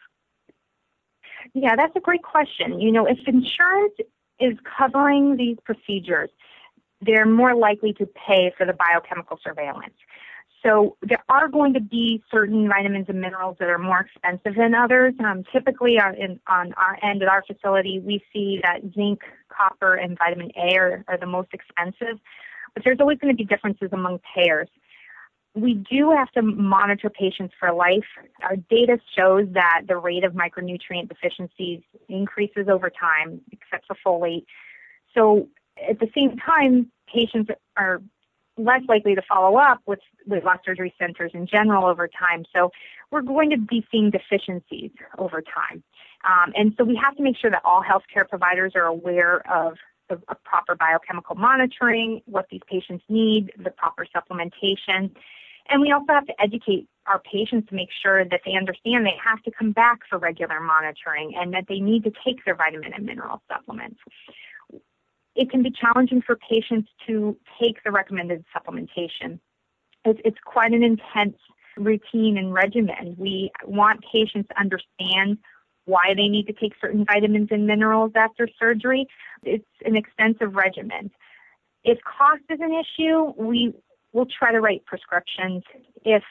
Yeah, 1.55 1.77
that's 1.77 1.95
a 1.97 2.01
great 2.01 2.23
question. 2.23 2.81
You 2.81 2.93
know, 2.93 3.07
if 3.07 3.19
insurance 3.27 3.95
is 4.41 4.57
covering 4.79 5.37
these 5.37 5.57
procedures, 5.65 6.31
they're 7.01 7.27
more 7.27 7.55
likely 7.55 7.93
to 7.95 8.07
pay 8.07 8.53
for 8.57 8.67
the 8.67 8.73
biochemical 8.73 9.39
surveillance. 9.43 9.95
So 10.63 10.97
there 11.03 11.23
are 11.29 11.49
going 11.49 11.75
to 11.75 11.81
be 11.81 12.23
certain 12.31 12.69
vitamins 12.69 13.07
and 13.09 13.21
minerals 13.21 13.57
that 13.61 13.69
are 13.69 13.79
more 13.79 14.01
expensive 14.01 14.57
than 14.57 14.75
others. 14.75 15.15
Um, 15.25 15.45
typically, 15.53 15.99
on, 15.99 16.15
in, 16.17 16.41
on 16.49 16.73
our 16.75 16.99
end 17.03 17.23
at 17.23 17.29
our 17.29 17.45
facility, 17.47 18.01
we 18.01 18.21
see 18.33 18.61
that 18.63 18.81
zinc, 18.95 19.21
copper, 19.49 19.95
and 19.95 20.19
vitamin 20.19 20.51
A 20.57 20.77
are, 20.77 21.05
are 21.07 21.19
the 21.19 21.27
most 21.27 21.51
expensive. 21.53 22.19
But 22.75 22.83
there's 22.85 22.99
always 23.01 23.19
going 23.19 23.33
to 23.33 23.37
be 23.37 23.45
differences 23.45 23.91
among 23.93 24.21
payers. 24.35 24.69
We 25.55 25.75
do 25.75 26.11
have 26.11 26.31
to 26.33 26.43
monitor 26.43 27.11
patients 27.11 27.55
for 27.61 27.73
life. 27.73 28.05
Our 28.43 28.57
data 28.57 28.99
shows 29.17 29.47
that 29.53 29.83
the 29.87 29.97
rate 29.97 30.25
of 30.25 30.33
micronutrient 30.33 31.09
deficiencies 31.09 31.81
increases 32.09 32.67
over 32.69 32.91
time, 32.91 33.41
except 33.53 33.87
for 33.87 33.97
folate. 34.05 34.45
So 35.15 35.49
at 35.89 35.99
the 36.01 36.09
same 36.15 36.37
time, 36.39 36.91
patients 37.13 37.51
are 37.77 38.03
less 38.59 38.83
likely 38.89 39.15
to 39.15 39.23
follow 39.29 39.59
up 39.59 39.81
with, 39.87 39.99
with 40.27 40.45
lost 40.45 40.61
surgery 40.65 40.95
centers 40.99 41.31
in 41.35 41.47
general 41.47 41.85
over 41.85 42.09
time. 42.09 42.45
So 42.55 42.71
we're 43.11 43.23
going 43.23 43.51
to 43.51 43.59
be 43.59 43.87
seeing 43.91 44.11
deficiencies 44.11 44.91
over 45.19 45.43
time. 45.43 45.83
Um, 46.25 46.53
and 46.57 46.75
so 46.77 46.85
we 46.85 46.99
have 47.03 47.17
to 47.17 47.23
make 47.23 47.37
sure 47.37 47.51
that 47.51 47.63
all 47.65 47.83
healthcare 47.83 48.29
providers 48.29 48.73
are 48.75 48.87
aware 48.87 49.43
of 49.51 49.77
the 50.09 50.17
proper 50.45 50.75
biochemical 50.75 51.35
monitoring, 51.35 52.23
what 52.27 52.47
these 52.51 52.61
patients 52.71 53.05
need, 53.09 53.53
the 53.63 53.71
proper 53.71 54.07
supplementation. 54.15 55.11
And 55.69 55.83
we 55.83 55.93
also 55.93 56.13
have 56.13 56.27
to 56.27 56.41
educate 56.41 56.89
our 57.07 57.21
patients 57.21 57.69
to 57.69 57.75
make 57.75 57.89
sure 58.03 58.25
that 58.25 58.41
they 58.45 58.55
understand 58.55 59.05
they 59.05 59.19
have 59.25 59.43
to 59.43 59.51
come 59.51 59.73
back 59.73 60.01
for 60.09 60.19
regular 60.19 60.61
monitoring 60.61 61.35
and 61.37 61.53
that 61.55 61.65
they 61.69 61.81
need 61.81 62.05
to 62.05 62.13
take 62.25 62.45
their 62.45 62.55
vitamin 62.55 62.93
and 62.93 63.05
mineral 63.05 63.43
supplements 63.49 63.99
it 65.37 65.51
can 65.51 65.63
be 65.63 65.71
challenging 65.71 66.23
for 66.23 66.37
patients 66.37 66.89
to 67.07 67.37
take 67.61 67.83
the 67.85 67.91
recommended 67.91 68.45
supplementation. 68.57 69.39
It's, 70.05 70.21
it's 70.25 70.39
quite 70.45 70.73
an 70.73 70.83
intense 70.83 71.37
routine 71.77 72.39
and 72.39 72.55
regimen. 72.55 73.15
We 73.19 73.51
want 73.65 74.01
patients 74.11 74.49
to 74.49 74.59
understand 74.59 75.39
why 75.85 76.15
they 76.17 76.29
need 76.29 76.47
to 76.47 76.53
take 76.53 76.73
certain 76.81 77.05
vitamins 77.05 77.49
and 77.51 77.67
minerals 77.67 78.13
after 78.17 78.49
surgery. 78.59 79.07
It's 79.43 79.65
an 79.85 79.95
extensive 79.95 80.55
regimen. 80.55 81.11
If 81.85 81.99
cost 82.03 82.43
is 82.51 82.59
an 82.61 82.73
issue, 82.73 83.33
we 83.37 83.73
will 84.13 84.27
try 84.27 84.53
to 84.53 84.61
write 84.61 84.85
prescriptions. 84.87 85.63
If 86.05 86.23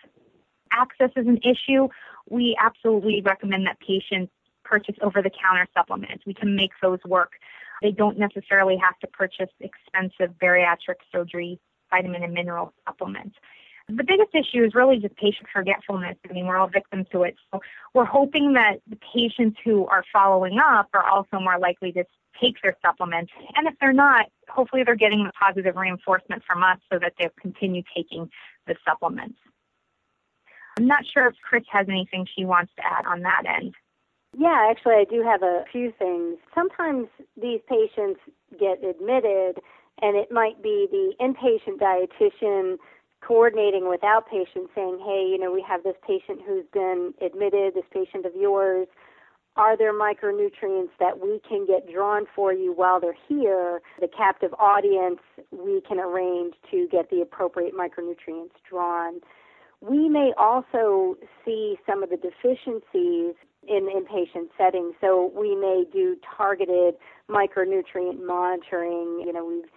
access 0.71 1.11
is 1.15 1.27
an 1.27 1.39
issue, 1.43 1.87
we 2.29 2.57
absolutely 2.59 3.21
recommend 3.23 3.67
that 3.67 3.79
patients 3.79 4.31
purchase 4.63 4.95
over 5.01 5.21
the 5.21 5.29
counter 5.29 5.67
supplements. 5.77 6.23
We 6.25 6.33
can 6.33 6.55
make 6.55 6.71
those 6.81 6.99
work 7.05 7.33
they 7.81 7.91
don't 7.91 8.17
necessarily 8.17 8.77
have 8.77 8.97
to 8.99 9.07
purchase 9.07 9.49
expensive 9.59 10.35
bariatric 10.41 10.97
surgery 11.11 11.59
vitamin 11.91 12.23
and 12.23 12.33
mineral 12.33 12.73
supplements. 12.87 13.35
The 13.87 14.03
biggest 14.03 14.33
issue 14.33 14.63
is 14.63 14.73
really 14.73 14.97
just 14.97 15.15
patient 15.15 15.47
forgetfulness. 15.53 16.17
I 16.27 16.33
mean, 16.33 16.47
we're 16.47 16.57
all 16.57 16.67
victims 16.67 17.05
to 17.11 17.21
it. 17.23 17.35
So 17.51 17.61
we're 17.93 18.05
hoping 18.05 18.53
that 18.53 18.77
the 18.89 18.97
patients 19.13 19.59
who 19.63 19.85
are 19.85 20.03
following 20.11 20.57
up 20.57 20.89
are 20.93 21.07
also 21.07 21.39
more 21.39 21.59
likely 21.59 21.91
to 21.91 22.03
take 22.41 22.55
their 22.63 22.75
supplements. 22.83 23.31
And 23.55 23.67
if 23.67 23.75
they're 23.79 23.93
not, 23.93 24.25
hopefully 24.49 24.83
they're 24.83 24.95
getting 24.95 25.23
the 25.23 25.31
positive 25.39 25.75
reinforcement 25.75 26.41
from 26.47 26.63
us 26.63 26.79
so 26.91 26.97
that 26.99 27.13
they'll 27.19 27.29
continue 27.39 27.83
taking 27.95 28.27
the 28.65 28.75
supplements. 28.87 29.37
I'm 30.77 30.87
not 30.87 31.05
sure 31.13 31.27
if 31.27 31.35
Kris 31.47 31.63
has 31.71 31.87
anything 31.87 32.25
she 32.35 32.43
wants 32.43 32.73
to 32.77 32.85
add 32.85 33.05
on 33.05 33.21
that 33.21 33.43
end. 33.47 33.75
Yeah, 34.37 34.67
actually, 34.69 34.95
I 34.95 35.05
do 35.09 35.23
have 35.23 35.43
a 35.43 35.63
few 35.71 35.93
things. 35.97 36.37
Sometimes 36.53 37.07
these 37.41 37.61
patients 37.69 38.19
get 38.59 38.83
admitted, 38.83 39.61
and 40.01 40.17
it 40.17 40.29
might 40.29 40.61
be 40.61 40.87
the 40.91 41.13
inpatient 41.21 41.79
dietitian 41.79 42.77
coordinating 43.25 43.87
with 43.87 44.01
outpatients 44.01 44.67
saying, 44.75 44.99
hey, 45.05 45.25
you 45.31 45.37
know, 45.39 45.51
we 45.51 45.63
have 45.67 45.83
this 45.83 45.95
patient 46.05 46.41
who's 46.45 46.65
been 46.73 47.13
admitted, 47.25 47.75
this 47.75 47.85
patient 47.93 48.25
of 48.25 48.33
yours. 48.35 48.87
Are 49.55 49.77
there 49.77 49.93
micronutrients 49.93 50.91
that 50.99 51.21
we 51.21 51.39
can 51.47 51.65
get 51.65 51.89
drawn 51.89 52.25
for 52.35 52.51
you 52.51 52.73
while 52.73 52.99
they're 52.99 53.15
here? 53.29 53.81
The 54.01 54.09
captive 54.09 54.53
audience, 54.59 55.19
we 55.51 55.81
can 55.87 55.97
arrange 55.97 56.55
to 56.71 56.89
get 56.91 57.09
the 57.09 57.21
appropriate 57.21 57.73
micronutrients 57.73 58.51
drawn. 58.69 59.21
We 59.79 60.09
may 60.09 60.33
also 60.37 61.15
see 61.45 61.77
some 61.85 62.03
of 62.03 62.09
the 62.09 62.17
deficiencies 62.17 63.35
in 63.67 63.89
inpatient 63.89 64.49
settings, 64.57 64.93
so 65.01 65.31
we 65.35 65.55
may 65.55 65.83
do 65.91 66.15
targeted 66.37 66.95
micronutrient 67.29 68.25
monitoring. 68.25 69.23
You 69.25 69.33
know, 69.33 69.45
we've 69.45 69.69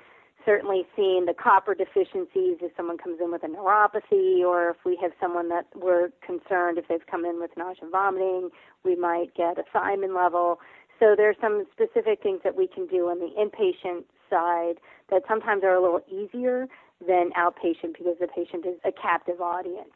certainly 0.44 0.86
seen 0.96 1.26
the 1.26 1.34
copper 1.34 1.74
deficiencies 1.74 2.58
if 2.62 2.72
someone 2.76 2.96
comes 2.96 3.18
in 3.22 3.30
with 3.30 3.42
a 3.42 3.46
neuropathy 3.46 4.40
or 4.40 4.70
if 4.70 4.76
we 4.84 4.98
have 5.00 5.12
someone 5.20 5.48
that 5.50 5.66
we're 5.74 6.10
concerned 6.24 6.78
if 6.78 6.88
they've 6.88 7.06
come 7.10 7.24
in 7.24 7.40
with 7.40 7.50
nausea 7.56 7.82
and 7.82 7.92
vomiting, 7.92 8.50
we 8.84 8.96
might 8.96 9.34
get 9.34 9.58
a 9.58 9.64
thiamine 9.76 10.14
level. 10.16 10.58
So 10.98 11.14
there's 11.16 11.36
some 11.40 11.66
specific 11.72 12.22
things 12.22 12.40
that 12.44 12.56
we 12.56 12.66
can 12.66 12.86
do 12.86 13.08
on 13.08 13.18
the 13.18 13.30
inpatient 13.38 14.04
side 14.30 14.80
that 15.10 15.22
sometimes 15.28 15.64
are 15.64 15.74
a 15.74 15.82
little 15.82 16.00
easier 16.08 16.66
than 17.06 17.30
outpatient 17.38 17.96
because 17.98 18.16
the 18.20 18.26
patient 18.26 18.66
is 18.66 18.78
a 18.84 18.92
captive 18.92 19.40
audience. 19.40 19.92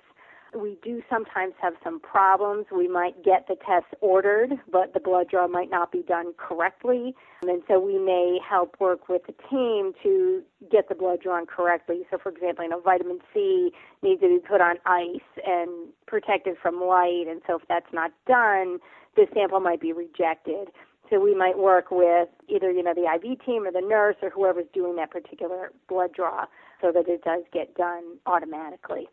We 0.54 0.76
do 0.82 1.02
sometimes 1.08 1.54
have 1.60 1.74
some 1.82 1.98
problems. 1.98 2.66
We 2.70 2.86
might 2.86 3.24
get 3.24 3.48
the 3.48 3.56
tests 3.56 3.94
ordered, 4.00 4.52
but 4.70 4.92
the 4.92 5.00
blood 5.00 5.28
draw 5.30 5.48
might 5.48 5.70
not 5.70 5.90
be 5.90 6.02
done 6.02 6.34
correctly. 6.36 7.14
And 7.42 7.62
so 7.66 7.80
we 7.80 7.98
may 7.98 8.38
help 8.46 8.76
work 8.78 9.08
with 9.08 9.22
the 9.26 9.34
team 9.50 9.92
to 10.02 10.42
get 10.70 10.88
the 10.88 10.94
blood 10.94 11.20
drawn 11.22 11.46
correctly. 11.46 12.02
So, 12.10 12.18
for 12.18 12.30
example, 12.30 12.64
you 12.64 12.70
know, 12.70 12.80
vitamin 12.80 13.20
C 13.32 13.72
needs 14.02 14.20
to 14.20 14.28
be 14.28 14.40
put 14.46 14.60
on 14.60 14.76
ice 14.84 15.20
and 15.46 15.88
protected 16.06 16.56
from 16.60 16.80
light. 16.80 17.24
And 17.28 17.40
so 17.46 17.56
if 17.56 17.62
that's 17.68 17.92
not 17.92 18.12
done, 18.26 18.78
the 19.16 19.26
sample 19.34 19.60
might 19.60 19.80
be 19.80 19.92
rejected. 19.92 20.68
So 21.08 21.18
we 21.18 21.34
might 21.34 21.58
work 21.58 21.90
with 21.90 22.28
either, 22.48 22.70
you 22.70 22.82
know, 22.82 22.94
the 22.94 23.10
IV 23.14 23.44
team 23.44 23.66
or 23.66 23.72
the 23.72 23.86
nurse 23.86 24.16
or 24.22 24.30
whoever's 24.30 24.66
doing 24.74 24.96
that 24.96 25.10
particular 25.10 25.72
blood 25.88 26.12
draw 26.14 26.46
so 26.80 26.92
that 26.92 27.08
it 27.08 27.22
does 27.24 27.42
get 27.52 27.74
done 27.74 28.18
automatically 28.26 29.08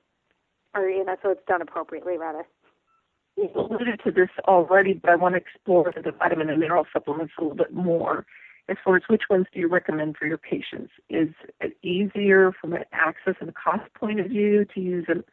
or 0.75 0.89
you 0.89 1.03
know, 1.03 1.15
so 1.21 1.31
it's 1.31 1.45
done 1.47 1.61
appropriately 1.61 2.17
rather. 2.17 2.43
You 3.37 3.49
alluded 3.55 4.01
to 4.03 4.11
this 4.11 4.29
already, 4.47 4.93
but 4.93 5.11
I 5.11 5.15
want 5.15 5.35
to 5.35 5.41
explore 5.41 5.93
the 5.95 6.11
vitamin 6.11 6.49
and 6.49 6.59
mineral 6.59 6.85
supplements 6.91 7.33
a 7.37 7.41
little 7.41 7.57
bit 7.57 7.73
more. 7.73 8.25
As 8.67 8.77
far 8.83 8.97
as 8.97 9.03
which 9.07 9.23
ones 9.29 9.47
do 9.51 9.59
you 9.59 9.67
recommend 9.67 10.17
for 10.17 10.27
your 10.27 10.37
patients? 10.37 10.91
Is 11.09 11.29
it 11.59 11.75
easier 11.81 12.51
from 12.59 12.73
an 12.73 12.83
access 12.91 13.35
and 13.39 13.53
cost 13.55 13.91
point 13.95 14.19
of 14.19 14.27
view 14.27 14.65
to 14.75 14.79
use 14.79 15.07
a 15.09 15.23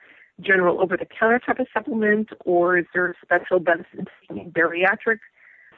general 0.41 0.81
over-the-counter 0.81 1.41
type 1.41 1.59
of 1.59 1.67
supplement, 1.75 2.29
or 2.45 2.79
is 2.79 2.87
there 2.95 3.11
a 3.11 3.15
special 3.23 3.59
benefit 3.59 4.09
in 4.31 4.53
bariatric 4.53 5.19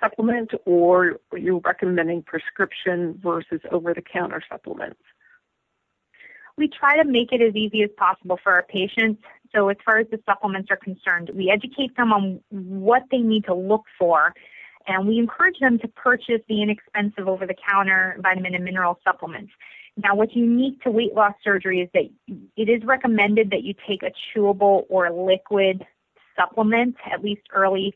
supplement, 0.00 0.50
or 0.66 1.16
are 1.32 1.38
you 1.38 1.60
recommending 1.64 2.22
prescription 2.22 3.18
versus 3.22 3.60
over-the-counter 3.72 4.42
supplements? 4.48 5.00
We 6.56 6.68
try 6.68 6.96
to 7.02 7.08
make 7.08 7.32
it 7.32 7.40
as 7.40 7.54
easy 7.56 7.82
as 7.82 7.90
possible 7.96 8.38
for 8.42 8.52
our 8.52 8.64
patients 8.64 9.22
so 9.54 9.68
as 9.68 9.76
far 9.84 9.98
as 9.98 10.06
the 10.10 10.20
supplements 10.26 10.68
are 10.70 10.76
concerned, 10.76 11.30
we 11.34 11.50
educate 11.50 11.96
them 11.96 12.12
on 12.12 12.40
what 12.50 13.02
they 13.10 13.18
need 13.18 13.44
to 13.44 13.54
look 13.54 13.84
for 13.98 14.34
and 14.86 15.06
we 15.06 15.18
encourage 15.18 15.58
them 15.60 15.78
to 15.80 15.88
purchase 15.88 16.40
the 16.48 16.62
inexpensive 16.62 17.28
over 17.28 17.46
the 17.46 17.54
counter 17.70 18.16
vitamin 18.22 18.54
and 18.54 18.64
mineral 18.64 18.98
supplements. 19.04 19.52
Now, 19.96 20.14
what's 20.14 20.34
unique 20.34 20.80
to 20.82 20.90
weight 20.90 21.14
loss 21.14 21.34
surgery 21.44 21.80
is 21.80 21.90
that 21.92 22.08
it 22.56 22.68
is 22.68 22.82
recommended 22.84 23.50
that 23.50 23.62
you 23.62 23.74
take 23.86 24.02
a 24.02 24.12
chewable 24.32 24.84
or 24.88 25.10
liquid 25.10 25.84
supplement, 26.36 26.96
at 27.12 27.22
least 27.22 27.42
early 27.52 27.94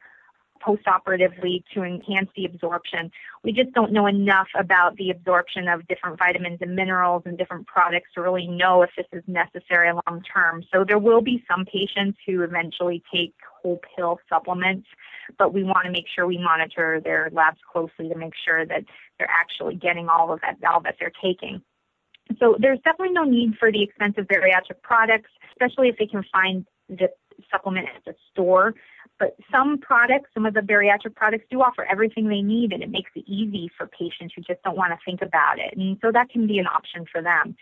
postoperatively 0.64 1.64
to 1.74 1.82
enhance 1.82 2.30
the 2.36 2.44
absorption. 2.44 3.10
We 3.42 3.52
just 3.52 3.72
don't 3.72 3.92
know 3.92 4.06
enough 4.06 4.48
about 4.58 4.96
the 4.96 5.10
absorption 5.10 5.68
of 5.68 5.86
different 5.88 6.18
vitamins 6.18 6.58
and 6.60 6.74
minerals 6.74 7.22
and 7.26 7.36
different 7.36 7.66
products 7.66 8.10
to 8.14 8.22
really 8.22 8.46
know 8.46 8.82
if 8.82 8.90
this 8.96 9.06
is 9.12 9.22
necessary 9.26 9.92
long 9.92 10.22
term. 10.22 10.64
So 10.72 10.84
there 10.84 10.98
will 10.98 11.20
be 11.20 11.44
some 11.50 11.64
patients 11.64 12.18
who 12.26 12.42
eventually 12.42 13.02
take 13.12 13.34
whole 13.62 13.80
pill 13.96 14.18
supplements, 14.28 14.86
but 15.38 15.52
we 15.52 15.64
want 15.64 15.84
to 15.86 15.90
make 15.90 16.06
sure 16.14 16.26
we 16.26 16.38
monitor 16.38 17.00
their 17.02 17.30
labs 17.32 17.58
closely 17.70 18.08
to 18.08 18.16
make 18.16 18.34
sure 18.44 18.64
that 18.66 18.84
they're 19.18 19.30
actually 19.30 19.76
getting 19.76 20.08
all 20.08 20.32
of 20.32 20.40
that 20.40 20.56
all 20.68 20.80
that 20.80 20.96
they're 20.98 21.12
taking. 21.22 21.62
So 22.38 22.56
there's 22.58 22.78
definitely 22.84 23.14
no 23.14 23.24
need 23.24 23.56
for 23.58 23.70
the 23.70 23.82
expensive 23.82 24.26
bariatric 24.26 24.82
products, 24.82 25.30
especially 25.52 25.88
if 25.88 25.96
they 25.98 26.06
can 26.06 26.24
find 26.32 26.66
the 26.88 27.08
supplement 27.50 27.88
at 27.94 28.04
the 28.04 28.14
store. 28.30 28.74
But 29.22 29.36
some 29.52 29.78
products, 29.78 30.30
some 30.34 30.46
of 30.46 30.54
the 30.54 30.62
bariatric 30.62 31.14
products 31.14 31.44
do 31.48 31.60
offer 31.60 31.86
everything 31.88 32.28
they 32.28 32.42
need 32.42 32.72
and 32.72 32.82
it 32.82 32.90
makes 32.90 33.12
it 33.14 33.22
easy 33.28 33.70
for 33.78 33.86
patients 33.86 34.34
who 34.34 34.42
just 34.42 34.60
don't 34.64 34.76
want 34.76 34.92
to 34.92 34.98
think 35.04 35.22
about 35.22 35.60
it. 35.60 35.78
And 35.78 35.96
so 36.02 36.10
that 36.12 36.28
can 36.28 36.48
be 36.48 36.58
an 36.58 36.66
option 36.66 37.04
for 37.06 37.22
them. 37.22 37.54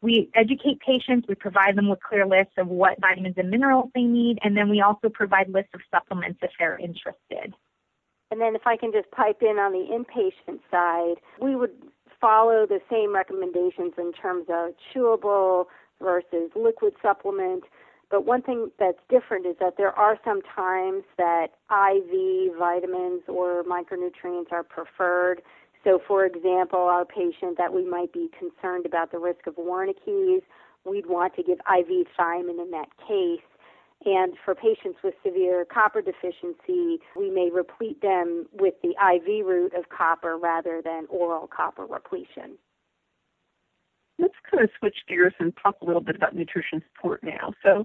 We 0.00 0.30
educate 0.36 0.78
patients, 0.78 1.26
we 1.28 1.34
provide 1.34 1.76
them 1.76 1.88
with 1.88 1.98
clear 2.08 2.24
lists 2.24 2.52
of 2.56 2.68
what 2.68 3.00
vitamins 3.00 3.34
and 3.36 3.50
minerals 3.50 3.90
they 3.96 4.02
need, 4.02 4.38
and 4.44 4.56
then 4.56 4.68
we 4.68 4.80
also 4.80 5.08
provide 5.08 5.48
lists 5.48 5.72
of 5.74 5.80
supplements 5.90 6.38
if 6.40 6.52
they're 6.56 6.78
interested. 6.78 7.52
And 8.30 8.40
then 8.40 8.54
if 8.54 8.64
I 8.64 8.76
can 8.76 8.92
just 8.92 9.10
pipe 9.10 9.42
in 9.42 9.58
on 9.58 9.72
the 9.72 9.88
inpatient 9.90 10.60
side, 10.70 11.16
we 11.42 11.56
would 11.56 11.72
follow 12.20 12.64
the 12.64 12.78
same 12.88 13.12
recommendations 13.12 13.94
in 13.98 14.12
terms 14.12 14.46
of 14.48 14.74
chewable 14.94 15.64
versus 16.00 16.52
liquid 16.54 16.92
supplement. 17.02 17.64
But 18.10 18.24
one 18.24 18.42
thing 18.42 18.70
that's 18.78 18.98
different 19.10 19.46
is 19.46 19.56
that 19.60 19.76
there 19.76 19.92
are 19.92 20.18
some 20.24 20.40
times 20.42 21.04
that 21.18 21.48
IV 21.70 22.56
vitamins 22.58 23.22
or 23.28 23.64
micronutrients 23.64 24.50
are 24.50 24.64
preferred. 24.64 25.42
So, 25.84 26.00
for 26.06 26.24
example, 26.24 26.80
our 26.80 27.04
patient 27.04 27.58
that 27.58 27.72
we 27.72 27.84
might 27.84 28.12
be 28.12 28.30
concerned 28.38 28.86
about 28.86 29.12
the 29.12 29.18
risk 29.18 29.46
of 29.46 29.56
Wernicke's, 29.56 30.42
we'd 30.84 31.06
want 31.06 31.34
to 31.36 31.42
give 31.42 31.58
IV 31.58 32.06
thiamine 32.18 32.62
in 32.62 32.70
that 32.70 32.88
case. 33.06 33.44
And 34.04 34.34
for 34.44 34.54
patients 34.54 35.00
with 35.02 35.14
severe 35.24 35.66
copper 35.66 36.00
deficiency, 36.00 37.00
we 37.16 37.30
may 37.30 37.50
replete 37.52 38.00
them 38.00 38.46
with 38.52 38.74
the 38.82 38.90
IV 38.90 39.44
route 39.44 39.74
of 39.74 39.88
copper 39.90 40.38
rather 40.38 40.80
than 40.82 41.06
oral 41.10 41.48
copper 41.48 41.84
repletion. 41.84 42.56
Let's 44.18 44.34
kind 44.50 44.64
of 44.64 44.70
switch 44.78 44.98
gears 45.08 45.34
and 45.38 45.52
talk 45.62 45.76
a 45.80 45.84
little 45.84 46.00
bit 46.00 46.16
about 46.16 46.34
nutrition 46.34 46.82
support 46.92 47.22
now. 47.22 47.52
So, 47.62 47.84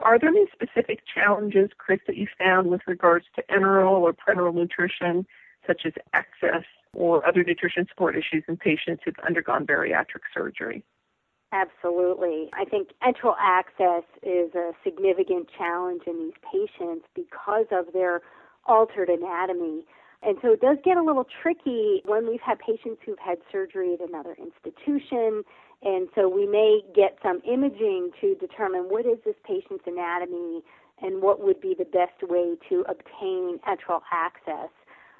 are 0.00 0.18
there 0.18 0.30
any 0.30 0.46
specific 0.52 1.00
challenges, 1.12 1.70
Kris, 1.78 2.00
that 2.06 2.16
you 2.16 2.26
found 2.38 2.68
with 2.68 2.80
regards 2.86 3.26
to 3.36 3.42
enteral 3.50 4.00
or 4.00 4.12
parenteral 4.12 4.54
nutrition, 4.54 5.26
such 5.66 5.82
as 5.86 5.92
access 6.12 6.64
or 6.94 7.26
other 7.26 7.44
nutrition 7.44 7.86
support 7.88 8.16
issues 8.16 8.44
in 8.48 8.56
patients 8.56 9.02
who've 9.04 9.14
undergone 9.26 9.66
bariatric 9.66 10.22
surgery? 10.32 10.84
Absolutely. 11.52 12.50
I 12.52 12.64
think 12.64 12.88
enteral 13.02 13.36
access 13.38 14.02
is 14.22 14.52
a 14.54 14.72
significant 14.82 15.48
challenge 15.56 16.02
in 16.06 16.18
these 16.18 16.34
patients 16.42 17.06
because 17.14 17.66
of 17.70 17.92
their 17.92 18.22
altered 18.66 19.08
anatomy. 19.08 19.86
And 20.22 20.38
so 20.42 20.52
it 20.52 20.60
does 20.60 20.78
get 20.84 20.96
a 20.96 21.02
little 21.02 21.26
tricky 21.42 22.02
when 22.06 22.26
we've 22.26 22.40
had 22.40 22.58
patients 22.58 23.00
who've 23.04 23.18
had 23.18 23.38
surgery 23.52 23.94
at 23.94 24.00
another 24.00 24.36
institution. 24.38 25.44
And 25.84 26.08
so 26.14 26.28
we 26.28 26.46
may 26.46 26.80
get 26.94 27.18
some 27.22 27.40
imaging 27.46 28.10
to 28.20 28.34
determine 28.36 28.84
what 28.88 29.04
is 29.04 29.18
this 29.24 29.36
patient's 29.46 29.84
anatomy 29.86 30.62
and 31.02 31.20
what 31.20 31.40
would 31.44 31.60
be 31.60 31.74
the 31.76 31.84
best 31.84 32.22
way 32.22 32.56
to 32.70 32.84
obtain 32.88 33.58
enteral 33.68 34.00
access. 34.10 34.70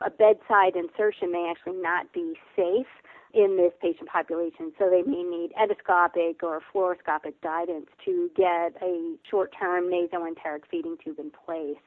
A 0.04 0.10
bedside 0.10 0.74
insertion 0.74 1.30
may 1.30 1.50
actually 1.50 1.80
not 1.80 2.12
be 2.12 2.34
safe 2.56 2.86
in 3.34 3.56
this 3.56 3.72
patient 3.82 4.08
population, 4.08 4.72
so 4.78 4.88
they 4.88 5.02
may 5.02 5.22
need 5.22 5.50
endoscopic 5.60 6.42
or 6.42 6.62
fluoroscopic 6.72 7.34
guidance 7.42 7.86
to 8.04 8.30
get 8.36 8.80
a 8.80 9.16
short-term 9.28 9.90
nasoenteric 9.90 10.62
feeding 10.70 10.96
tube 11.04 11.18
in 11.18 11.30
place. 11.44 11.82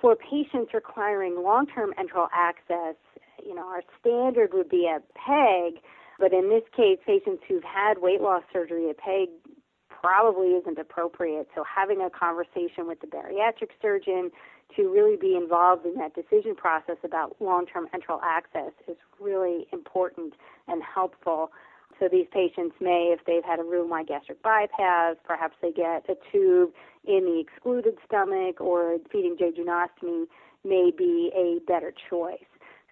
For 0.00 0.16
patients 0.16 0.72
requiring 0.74 1.42
long-term 1.42 1.94
enteral 1.98 2.28
access, 2.32 2.96
you 3.44 3.54
know, 3.54 3.66
our 3.66 3.82
standard 4.00 4.52
would 4.52 4.68
be 4.68 4.86
a 4.86 5.00
PEG, 5.18 5.82
but 6.20 6.32
in 6.34 6.50
this 6.50 6.62
case, 6.76 6.98
patients 7.06 7.42
who've 7.48 7.64
had 7.64 7.98
weight 7.98 8.20
loss 8.20 8.42
surgery, 8.52 8.90
a 8.90 8.94
PEG 8.94 9.30
probably 9.88 10.48
isn't 10.48 10.78
appropriate. 10.78 11.48
So 11.54 11.64
having 11.64 12.00
a 12.00 12.10
conversation 12.10 12.86
with 12.86 13.00
the 13.00 13.06
bariatric 13.06 13.70
surgeon 13.82 14.30
to 14.76 14.88
really 14.88 15.16
be 15.16 15.34
involved 15.36 15.84
in 15.84 15.94
that 15.96 16.14
decision 16.14 16.54
process 16.54 16.96
about 17.04 17.36
long-term 17.40 17.88
enteral 17.94 18.20
access 18.22 18.72
is 18.86 18.96
really 19.18 19.66
important 19.72 20.34
and 20.68 20.82
helpful. 20.82 21.50
So 21.98 22.08
these 22.10 22.26
patients 22.32 22.76
may, 22.80 23.14
if 23.14 23.24
they've 23.26 23.44
had 23.44 23.58
a 23.58 23.62
Roux-en-Y 23.62 24.04
gastric 24.04 24.42
bypass, 24.42 25.16
perhaps 25.24 25.56
they 25.60 25.72
get 25.72 26.08
a 26.08 26.14
tube 26.30 26.70
in 27.04 27.24
the 27.24 27.40
excluded 27.40 27.96
stomach 28.06 28.60
or 28.60 28.98
feeding 29.10 29.36
jejunostomy 29.36 30.26
may 30.64 30.90
be 30.96 31.30
a 31.34 31.58
better 31.66 31.92
choice. 32.08 32.38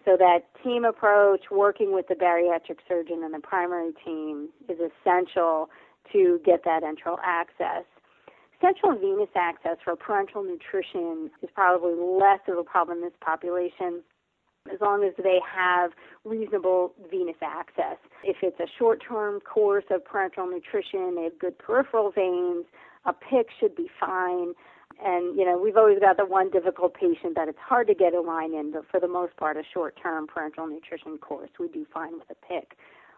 So 0.09 0.17
that 0.17 0.45
team 0.65 0.87
approach, 0.87 1.51
working 1.51 1.93
with 1.93 2.09
the 2.09 2.15
bariatric 2.15 2.79
surgeon 2.89 3.23
and 3.25 3.35
the 3.35 3.41
primary 3.41 3.93
team, 4.07 4.49
is 4.67 4.79
essential 4.79 5.69
to 6.15 6.41
get 6.47 6.65
that 6.65 6.83
enteral 6.83 7.19
access. 7.23 7.85
Central 8.59 8.99
venous 8.99 9.29
access 9.37 9.77
for 9.85 9.95
parenteral 9.97 10.47
nutrition 10.47 11.31
is 11.43 11.51
probably 11.55 11.93
less 11.95 12.41
of 12.49 12.57
a 12.57 12.65
problem 12.65 12.99
in 12.99 13.05
this 13.05 13.13
population 13.21 14.03
as 14.73 14.81
long 14.81 15.05
as 15.05 15.13
they 15.23 15.41
have 15.47 15.91
reasonable 16.25 16.95
venous 17.11 17.37
access. 17.43 17.99
If 18.25 18.39
it's 18.41 18.59
a 18.61 18.67
short 18.79 19.03
term 19.07 19.41
course 19.41 19.85
of 19.91 20.05
parenteral 20.05 20.51
nutrition, 20.51 21.17
they 21.17 21.25
have 21.25 21.39
good 21.39 21.59
peripheral 21.59 22.13
veins, 22.13 22.65
a 23.05 23.13
PICC 23.13 23.45
should 23.61 23.77
be 23.77 23.91
fine. 24.01 24.55
And, 25.05 25.39
you 25.39 25.45
know, 25.45 25.57
we've 25.57 25.77
always 25.77 25.99
got 26.01 26.17
the 26.17 26.27
one 26.27 26.51
difficult 26.51 26.95
patient 26.95 27.37
that 27.37 27.49
it's 27.49 27.59
hard 27.59 27.87
to 27.87 27.95
get 27.95 28.15
a 28.15 28.21
line 28.21 28.53
in, 28.53 28.73
but 28.73 28.85
for 28.91 28.99
the 28.99 29.09
most 29.09 29.37
part, 29.37 29.57
a 29.57 29.63
short 29.73 29.97
term 30.03 30.27
parenteral 30.27 30.69
nutrition 30.69 31.19
course, 31.19 31.51
we 31.59 31.69
do 31.69 31.87
fine 31.93 32.15
with 32.15 32.31
a 32.31 32.53
PICC. 32.53 32.73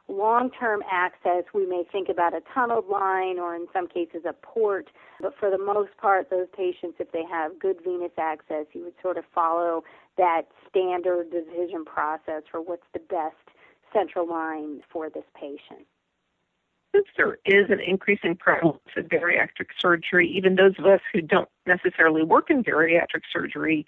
Long 0.09 0.51
term 0.51 0.83
access, 0.91 1.45
we 1.55 1.67
may 1.67 1.85
think 1.91 2.09
about 2.09 2.35
a 2.35 2.43
tunneled 2.53 2.89
line 2.89 3.39
or 3.39 3.55
in 3.55 3.67
some 3.73 3.87
cases 3.87 4.23
a 4.29 4.33
port, 4.33 4.89
but 5.21 5.33
for 5.39 5.51
the 5.51 5.59
most 5.59 5.97
part, 5.99 6.29
those 6.31 6.49
patients, 6.55 6.97
if 6.99 7.13
they 7.13 7.23
have 7.31 7.59
good 7.59 7.77
venous 7.85 8.11
access, 8.19 8.67
you 8.73 8.85
would 8.85 8.95
sort 9.01 9.17
of 9.17 9.25
follow 9.33 9.85
that 10.19 10.43
standard 10.69 11.31
decision 11.31 11.85
process 11.85 12.43
for 12.51 12.61
what's 12.61 12.87
the 12.93 12.99
best 12.99 13.37
central 13.93 14.29
line 14.29 14.81
for 14.93 15.09
this 15.09 15.25
patient. 15.35 15.87
Since 16.93 17.07
there 17.17 17.39
is 17.45 17.71
an 17.71 17.81
increasing 17.81 18.35
prevalence 18.35 18.81
of 18.97 19.07
bariatric 19.07 19.69
surgery, 19.79 20.29
even 20.29 20.57
those 20.57 20.75
of 20.79 20.87
us 20.87 21.01
who 21.13 21.21
don't 21.21 21.49
necessarily 21.67 22.23
work 22.23 22.51
in 22.51 22.65
bariatric 22.65 23.23
surgery 23.33 23.87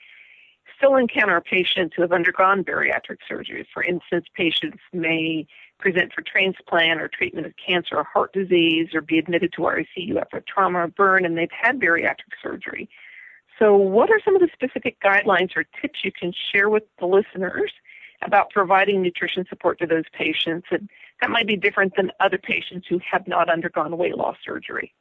still 0.76 0.96
encounter 0.96 1.40
patients 1.40 1.94
who 1.94 2.02
have 2.02 2.12
undergone 2.12 2.64
bariatric 2.64 3.18
surgery. 3.28 3.66
For 3.72 3.82
instance, 3.82 4.26
patients 4.36 4.78
may 4.92 5.46
present 5.78 6.12
for 6.12 6.22
transplant 6.22 7.00
or 7.00 7.08
treatment 7.08 7.46
of 7.46 7.52
cancer 7.56 7.96
or 7.96 8.04
heart 8.04 8.32
disease 8.32 8.88
or 8.94 9.00
be 9.00 9.18
admitted 9.18 9.52
to 9.54 9.64
our 9.66 9.78
ICU 9.80 10.20
after 10.20 10.42
trauma 10.46 10.80
or 10.80 10.88
burn 10.88 11.24
and 11.24 11.36
they've 11.36 11.48
had 11.50 11.80
bariatric 11.80 12.34
surgery. 12.42 12.88
So, 13.58 13.76
what 13.76 14.10
are 14.10 14.20
some 14.24 14.34
of 14.34 14.40
the 14.40 14.48
specific 14.52 14.98
guidelines 15.00 15.56
or 15.56 15.64
tips 15.80 16.00
you 16.04 16.10
can 16.10 16.32
share 16.52 16.68
with 16.68 16.84
the 16.98 17.06
listeners 17.06 17.72
about 18.22 18.50
providing 18.50 19.02
nutrition 19.02 19.44
support 19.48 19.78
to 19.80 19.86
those 19.86 20.04
patients? 20.12 20.66
And 20.70 20.88
that 21.22 21.30
might 21.30 21.46
be 21.46 21.56
different 21.56 21.94
than 21.96 22.10
other 22.18 22.36
patients 22.36 22.86
who 22.90 23.00
have 23.10 23.26
not 23.28 23.48
undergone 23.48 23.96
weight 23.96 24.16
loss 24.18 24.36
surgery. 24.44 24.92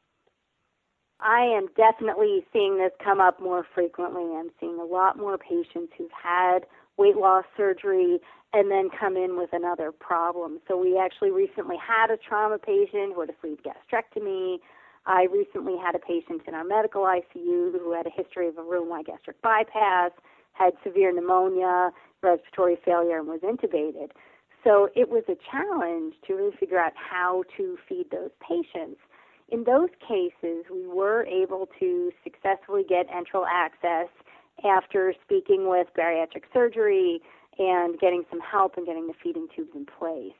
I 1.19 1.41
am 1.41 1.67
definitely 1.75 2.45
seeing 2.53 2.77
this 2.77 2.91
come 3.03 3.19
up 3.19 3.41
more 3.41 3.65
frequently. 3.73 4.35
I'm 4.37 4.51
seeing 4.59 4.79
a 4.79 4.85
lot 4.85 5.17
more 5.17 5.37
patients 5.37 5.93
who've 5.97 6.11
had 6.11 6.59
weight 6.97 7.17
loss 7.17 7.45
surgery 7.57 8.19
and 8.53 8.69
then 8.69 8.89
come 8.97 9.17
in 9.17 9.35
with 9.35 9.49
another 9.51 9.91
problem. 9.91 10.59
So 10.67 10.77
we 10.77 10.99
actually 10.99 11.31
recently 11.31 11.77
had 11.77 12.11
a 12.11 12.17
trauma 12.17 12.59
patient 12.59 13.13
who 13.15 13.21
had 13.21 13.29
a 13.29 13.35
sleeve 13.41 13.59
gastrectomy. 13.65 14.57
I 15.07 15.27
recently 15.31 15.75
had 15.83 15.95
a 15.95 15.99
patient 15.99 16.43
in 16.47 16.53
our 16.53 16.63
medical 16.63 17.03
ICU 17.03 17.71
who 17.71 17.93
had 17.95 18.05
a 18.05 18.11
history 18.11 18.47
of 18.47 18.59
a 18.59 18.61
Roux-en-Y 18.61 19.03
gastric 19.03 19.41
bypass, 19.41 20.11
had 20.53 20.73
severe 20.83 21.11
pneumonia, 21.11 21.91
respiratory 22.21 22.77
failure, 22.85 23.17
and 23.17 23.27
was 23.27 23.41
intubated. 23.41 24.09
So 24.63 24.89
it 24.95 25.09
was 25.09 25.23
a 25.27 25.35
challenge 25.49 26.15
to 26.27 26.33
really 26.33 26.55
figure 26.59 26.79
out 26.79 26.93
how 26.95 27.43
to 27.57 27.77
feed 27.87 28.11
those 28.11 28.29
patients 28.47 28.99
in 29.51 29.65
those 29.65 29.89
cases, 29.99 30.65
we 30.71 30.87
were 30.87 31.25
able 31.25 31.67
to 31.79 32.11
successfully 32.23 32.83
get 32.87 33.07
enteral 33.09 33.45
access 33.51 34.07
after 34.65 35.13
speaking 35.25 35.69
with 35.69 35.87
bariatric 35.97 36.43
surgery 36.53 37.21
and 37.59 37.99
getting 37.99 38.23
some 38.29 38.39
help 38.39 38.77
and 38.77 38.85
getting 38.85 39.07
the 39.07 39.13
feeding 39.21 39.47
tubes 39.53 39.71
in 39.75 39.85
place. 39.85 40.31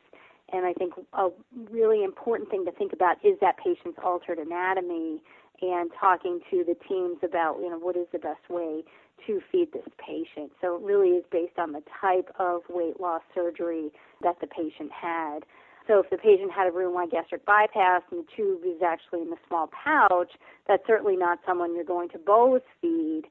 And 0.54 0.66
I 0.66 0.74
think 0.74 0.94
a 1.14 1.30
really 1.70 2.04
important 2.04 2.50
thing 2.50 2.66
to 2.66 2.72
think 2.72 2.94
about 2.94 3.18
is 3.24 3.38
that 3.42 3.58
patient's 3.58 4.00
altered 4.04 4.38
anatomy 4.38 5.22
and 5.62 5.92
talking 6.00 6.40
to 6.50 6.64
the 6.64 6.76
teams 6.88 7.18
about, 7.24 7.60
you 7.62 7.70
know, 7.70 7.78
what 7.78 7.96
is 7.96 8.08
the 8.12 8.20
best 8.20 8.50
way 8.50 8.84
to 9.28 9.42
feed 9.52 9.72
this 9.74 9.88
patient. 9.98 10.52
So 10.62 10.76
it 10.76 10.82
really 10.82 11.10
is 11.10 11.24
based 11.32 11.60
on 11.60 11.74
the 11.74 11.84
type 12.02 12.34
of 12.40 12.62
weight 12.70 13.00
loss 13.00 13.22
surgery 13.36 13.92
that 14.24 14.40
the 14.42 14.48
patient 14.48 14.92
had. 14.92 15.40
So 15.88 16.00
if 16.00 16.10
the 16.10 16.18
patient 16.18 16.52
had 16.52 16.68
a 16.68 16.72
Roux-en-Y 16.72 17.08
gastric 17.12 17.46
bypass 17.46 18.02
and 18.12 18.24
the 18.24 18.28
tube 18.36 18.62
is 18.66 18.82
actually 18.82 19.22
in 19.22 19.30
the 19.30 19.38
small 19.48 19.68
pouch, 19.68 20.32
that's 20.68 20.84
certainly 20.86 21.18
not 21.18 21.40
someone 21.46 21.76
you're 21.76 21.84
going 21.84 22.10
to 22.10 22.18
bolus 22.18 22.64
feed. 22.82 23.24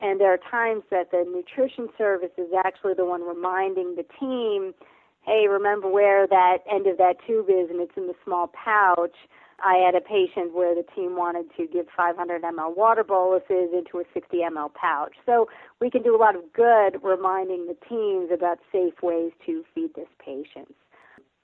And 0.00 0.20
there 0.20 0.32
are 0.32 0.38
times 0.50 0.84
that 0.90 1.10
the 1.10 1.24
nutrition 1.26 1.88
service 1.98 2.30
is 2.38 2.48
actually 2.64 2.94
the 2.94 3.04
one 3.04 3.22
reminding 3.22 3.96
the 3.96 4.06
team, 4.18 4.74
hey, 5.22 5.46
remember 5.48 5.88
where 5.90 6.26
that 6.26 6.58
end 6.70 6.86
of 6.86 6.98
that 6.98 7.16
tube 7.26 7.46
is 7.50 7.68
and 7.70 7.80
it's 7.80 7.96
in 7.96 8.06
the 8.06 8.14
small 8.24 8.48
pouch. 8.48 9.16
I 9.64 9.74
had 9.84 9.94
a 9.94 10.00
patient 10.00 10.54
where 10.54 10.74
the 10.74 10.84
team 10.94 11.16
wanted 11.16 11.46
to 11.56 11.66
give 11.66 11.86
500 11.96 12.42
ml 12.42 12.76
water 12.76 13.02
boluses 13.02 13.70
into 13.72 13.98
a 13.98 14.04
60 14.14 14.36
ml 14.36 14.72
pouch. 14.74 15.14
So 15.26 15.48
we 15.80 15.90
can 15.90 16.02
do 16.02 16.14
a 16.14 16.18
lot 16.18 16.36
of 16.36 16.52
good 16.52 17.02
reminding 17.02 17.66
the 17.66 17.76
teams 17.88 18.30
about 18.32 18.58
safe 18.70 19.02
ways 19.02 19.32
to 19.46 19.64
feed 19.74 19.94
this 19.94 20.08
patient. 20.24 20.74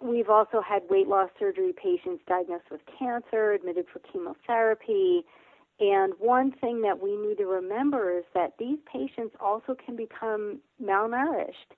We've 0.00 0.28
also 0.28 0.60
had 0.60 0.82
weight 0.88 1.08
loss 1.08 1.30
surgery 1.38 1.72
patients 1.72 2.22
diagnosed 2.28 2.70
with 2.70 2.82
cancer, 2.98 3.52
admitted 3.52 3.86
for 3.92 4.00
chemotherapy. 4.00 5.24
And 5.80 6.12
one 6.18 6.52
thing 6.52 6.82
that 6.82 7.02
we 7.02 7.16
need 7.16 7.38
to 7.38 7.46
remember 7.46 8.16
is 8.16 8.24
that 8.34 8.52
these 8.58 8.78
patients 8.90 9.34
also 9.40 9.74
can 9.74 9.96
become 9.96 10.60
malnourished. 10.82 11.74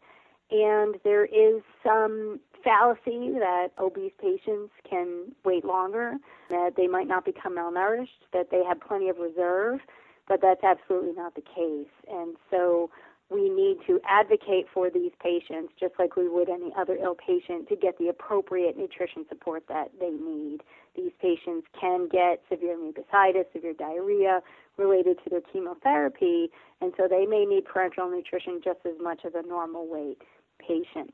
And 0.51 0.97
there 1.03 1.25
is 1.25 1.63
some 1.83 2.41
fallacy 2.63 3.31
that 3.39 3.69
obese 3.79 4.13
patients 4.21 4.73
can 4.89 5.33
wait 5.45 5.65
longer, 5.65 6.15
that 6.51 6.75
they 6.77 6.87
might 6.87 7.07
not 7.07 7.25
become 7.25 7.57
malnourished, 7.57 8.27
that 8.33 8.51
they 8.51 8.63
have 8.65 8.81
plenty 8.81 9.09
of 9.09 9.19
reserve, 9.19 9.81
but 10.29 10.41
that's 10.43 10.65
absolutely 10.65 11.13
not 11.13 11.35
the 11.35 11.43
case. 11.43 11.91
And 12.11 12.37
so 12.51 12.91
we 13.31 13.49
need 13.51 13.79
to 13.87 14.01
advocate 14.09 14.67
for 14.73 14.89
these 14.89 15.11
patients 15.21 15.73
just 15.79 15.95
like 15.99 16.17
we 16.17 16.29
would 16.29 16.49
any 16.49 16.73
other 16.77 16.97
ill 16.97 17.17
patient 17.17 17.69
to 17.69 17.77
get 17.77 17.99
the 17.99 18.09
appropriate 18.09 18.77
nutrition 18.77 19.25
support 19.29 19.65
that 19.69 19.91
they 19.99 20.11
need. 20.11 20.61
These 20.97 21.13
patients 21.21 21.67
can 21.79 22.09
get 22.09 22.43
severe 22.49 22.77
mucositis, 22.77 23.45
severe 23.53 23.75
diarrhea 23.75 24.41
related 24.77 25.19
to 25.25 25.31
their 25.31 25.41
chemotherapy, 25.41 26.51
and 26.81 26.93
so 26.97 27.09
they 27.09 27.27
may 27.27 27.45
need 27.45 27.65
parenteral 27.65 28.11
nutrition 28.15 28.61
just 28.63 28.81
as 28.85 28.95
much 29.01 29.23
as 29.25 29.33
a 29.35 29.47
normal 29.47 29.87
weight 29.89 30.19
patient. 30.59 31.13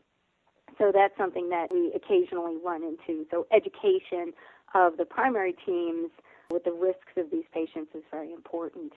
So 0.78 0.90
that's 0.92 1.16
something 1.16 1.48
that 1.50 1.68
we 1.70 1.92
occasionally 1.94 2.57
run 2.64 2.83
into. 2.83 3.26
So 3.31 3.46
education 3.52 4.33
of 4.74 4.96
the 4.96 5.05
primary 5.05 5.55
teams 5.66 6.11
with 6.50 6.64
the 6.64 6.72
risks 6.72 7.12
of 7.16 7.31
these 7.31 7.44
patients 7.52 7.90
is 7.94 8.02
very 8.11 8.33
important. 8.33 8.92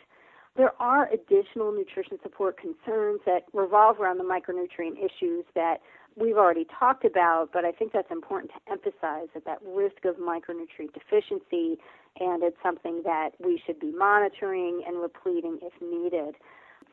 There 0.56 0.72
are 0.80 1.10
additional 1.12 1.74
nutrition 1.74 2.18
support 2.24 2.58
concerns 2.58 3.20
that 3.26 3.44
revolve 3.54 4.00
around 4.00 4.20
the 4.20 4.24
micronutrient 4.24 4.98
issues 4.98 5.44
that 5.54 5.82
we've 6.16 6.38
already 6.38 6.66
talked 6.80 7.04
about, 7.04 7.50
but 7.52 7.66
I 7.66 7.74
think 7.74 7.92
that's 7.92 8.12
important 8.12 8.52
to 8.54 8.72
emphasize 8.72 9.28
that 9.34 9.44
that 9.46 9.60
risk 9.66 10.06
of 10.06 10.16
micronutrient 10.16 10.94
deficiency 10.94 11.78
and 12.20 12.44
it's 12.44 12.58
something 12.64 13.02
that 13.04 13.32
we 13.44 13.62
should 13.66 13.80
be 13.80 13.92
monitoring 13.92 14.82
and 14.88 15.02
repleting 15.02 15.60
if 15.62 15.74
needed. 15.82 16.36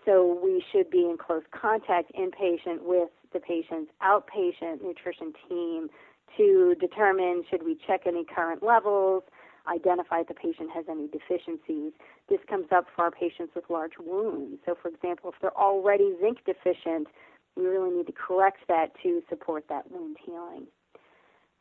So 0.05 0.41
we 0.43 0.65
should 0.73 0.91
be 0.91 1.01
in 1.01 1.17
close 1.19 1.43
contact 1.53 2.13
inpatient 2.15 2.83
with 2.83 3.11
the 3.33 3.41
patient's 3.41 3.91
outpatient 4.03 4.83
nutrition 4.83 5.33
team 5.49 5.89
to 6.37 6.75
determine 6.81 7.45
should 7.51 7.63
we 7.65 7.79
check 7.87 8.03
any 8.07 8.25
current 8.25 8.63
levels, 8.63 9.23
identify 9.69 10.21
if 10.21 10.29
the 10.29 10.35
patient 10.35 10.71
has 10.75 10.85
any 10.91 11.09
deficiencies. 11.09 11.93
This 12.29 12.41
comes 12.49 12.67
up 12.75 12.87
for 12.95 13.05
our 13.05 13.11
patients 13.11 13.53
with 13.55 13.65
large 13.69 13.93
wounds. 13.99 14.59
So, 14.67 14.75
for 14.81 14.89
example, 14.89 15.31
if 15.31 15.37
they're 15.41 15.57
already 15.57 16.15
zinc 16.21 16.39
deficient, 16.45 17.09
we 17.57 17.67
really 17.67 17.95
need 17.97 18.07
to 18.07 18.13
correct 18.13 18.61
that 18.69 18.93
to 19.03 19.23
support 19.29 19.67
that 19.69 19.91
wound 19.91 20.17
healing. 20.25 20.67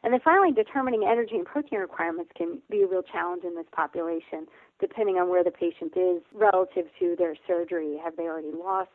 And 0.03 0.13
then 0.13 0.19
finally, 0.23 0.51
determining 0.51 1.03
energy 1.07 1.35
and 1.35 1.45
protein 1.45 1.79
requirements 1.79 2.31
can 2.35 2.59
be 2.69 2.81
a 2.81 2.87
real 2.87 3.03
challenge 3.03 3.43
in 3.43 3.55
this 3.55 3.67
population, 3.71 4.47
depending 4.79 5.17
on 5.17 5.29
where 5.29 5.43
the 5.43 5.51
patient 5.51 5.93
is 5.95 6.23
relative 6.33 6.85
to 6.99 7.15
their 7.17 7.35
surgery. 7.47 7.99
Have 8.03 8.15
they 8.15 8.23
already 8.23 8.51
lost 8.51 8.89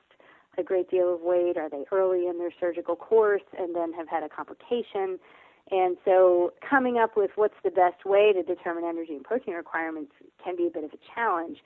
a 0.59 0.63
great 0.63 0.91
deal 0.91 1.15
of 1.15 1.21
weight? 1.21 1.57
Are 1.57 1.71
they 1.71 1.85
early 1.93 2.27
in 2.27 2.39
their 2.39 2.51
surgical 2.59 2.97
course 2.97 3.47
and 3.57 3.75
then 3.75 3.93
have 3.93 4.09
had 4.09 4.25
a 4.25 4.29
complication? 4.29 5.19
And 5.71 5.97
so 6.05 6.53
coming 6.69 6.99
up 6.99 7.17
with 7.17 7.31
what's 7.37 7.59
the 7.65 7.71
best 7.71 8.05
way 8.05 8.33
to 8.33 8.43
determine 8.43 8.85
energy 8.85 9.15
and 9.15 9.25
protein 9.25 9.55
requirements 9.55 10.13
can 10.43 10.57
be 10.57 10.67
a 10.67 10.71
bit 10.71 10.85
of 10.85 10.93
a 10.93 10.99
challenge. 11.15 11.59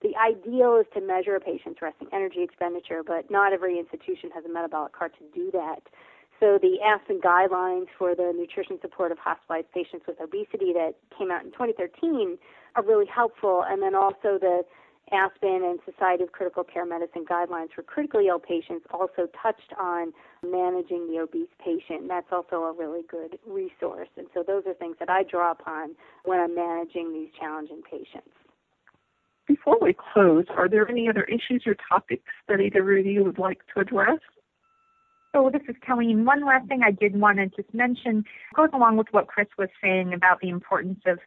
The 0.00 0.14
ideal 0.16 0.76
is 0.76 0.86
to 0.94 1.00
measure 1.00 1.34
a 1.34 1.40
patient's 1.40 1.82
resting 1.82 2.08
energy 2.12 2.42
expenditure, 2.42 3.02
but 3.04 3.30
not 3.30 3.52
every 3.52 3.78
institution 3.78 4.30
has 4.32 4.44
a 4.44 4.48
metabolic 4.48 4.92
cart 4.92 5.12
to 5.18 5.24
do 5.34 5.50
that. 5.52 5.82
So 6.40 6.58
the 6.60 6.78
ASPEN 6.84 7.20
guidelines 7.20 7.86
for 7.98 8.14
the 8.14 8.32
nutrition 8.36 8.78
support 8.80 9.10
of 9.10 9.18
hospitalized 9.18 9.72
patients 9.72 10.06
with 10.06 10.20
obesity 10.20 10.72
that 10.72 10.94
came 11.16 11.30
out 11.30 11.44
in 11.44 11.50
2013 11.50 12.38
are 12.76 12.84
really 12.84 13.06
helpful. 13.06 13.64
And 13.66 13.82
then 13.82 13.94
also 13.94 14.38
the 14.38 14.62
Aspen 15.10 15.64
and 15.64 15.78
Society 15.84 16.22
of 16.22 16.32
Critical 16.32 16.64
Care 16.64 16.84
Medicine 16.84 17.24
guidelines 17.24 17.72
for 17.74 17.82
critically 17.82 18.28
ill 18.28 18.38
patients 18.38 18.86
also 18.92 19.26
touched 19.42 19.72
on 19.80 20.12
managing 20.44 21.10
the 21.10 21.18
obese 21.20 21.48
patient. 21.58 22.08
That's 22.08 22.28
also 22.30 22.64
a 22.64 22.72
really 22.72 23.02
good 23.10 23.38
resource. 23.46 24.08
And 24.16 24.26
so 24.34 24.44
those 24.46 24.64
are 24.66 24.74
things 24.74 24.96
that 25.00 25.08
I 25.08 25.22
draw 25.24 25.52
upon 25.52 25.96
when 26.24 26.38
I'm 26.38 26.54
managing 26.54 27.12
these 27.12 27.30
challenging 27.38 27.82
patients. 27.82 28.30
Before 29.46 29.78
we 29.80 29.94
close, 30.12 30.44
are 30.50 30.68
there 30.68 30.86
any 30.88 31.08
other 31.08 31.24
issues 31.24 31.64
or 31.66 31.74
topics 31.88 32.30
that 32.48 32.60
either 32.60 32.98
of 32.98 33.06
you 33.06 33.24
would 33.24 33.38
like 33.38 33.60
to 33.74 33.80
address? 33.80 34.18
So 35.34 35.50
this 35.52 35.62
is 35.68 35.76
Kellene. 35.86 36.24
One 36.24 36.44
last 36.44 36.68
thing 36.68 36.80
I 36.82 36.90
did 36.90 37.18
want 37.18 37.38
to 37.38 37.46
just 37.48 37.72
mention 37.74 38.24
goes 38.54 38.70
along 38.72 38.96
with 38.96 39.08
what 39.10 39.26
Kris 39.26 39.48
was 39.58 39.68
saying 39.82 40.14
about 40.14 40.40
the 40.40 40.48
importance 40.48 41.00
of 41.06 41.18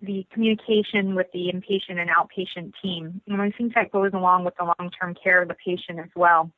the 0.00 0.26
communication 0.32 1.14
with 1.14 1.26
the 1.32 1.50
inpatient 1.52 1.98
and 1.98 2.08
outpatient 2.10 2.72
team. 2.82 3.20
And 3.26 3.42
I 3.42 3.50
think 3.50 3.74
that 3.74 3.90
goes 3.90 4.12
along 4.14 4.44
with 4.44 4.54
the 4.58 4.72
long-term 4.78 5.16
care 5.22 5.42
of 5.42 5.48
the 5.48 5.54
patient 5.54 5.98
as 5.98 6.10
well. 6.14 6.50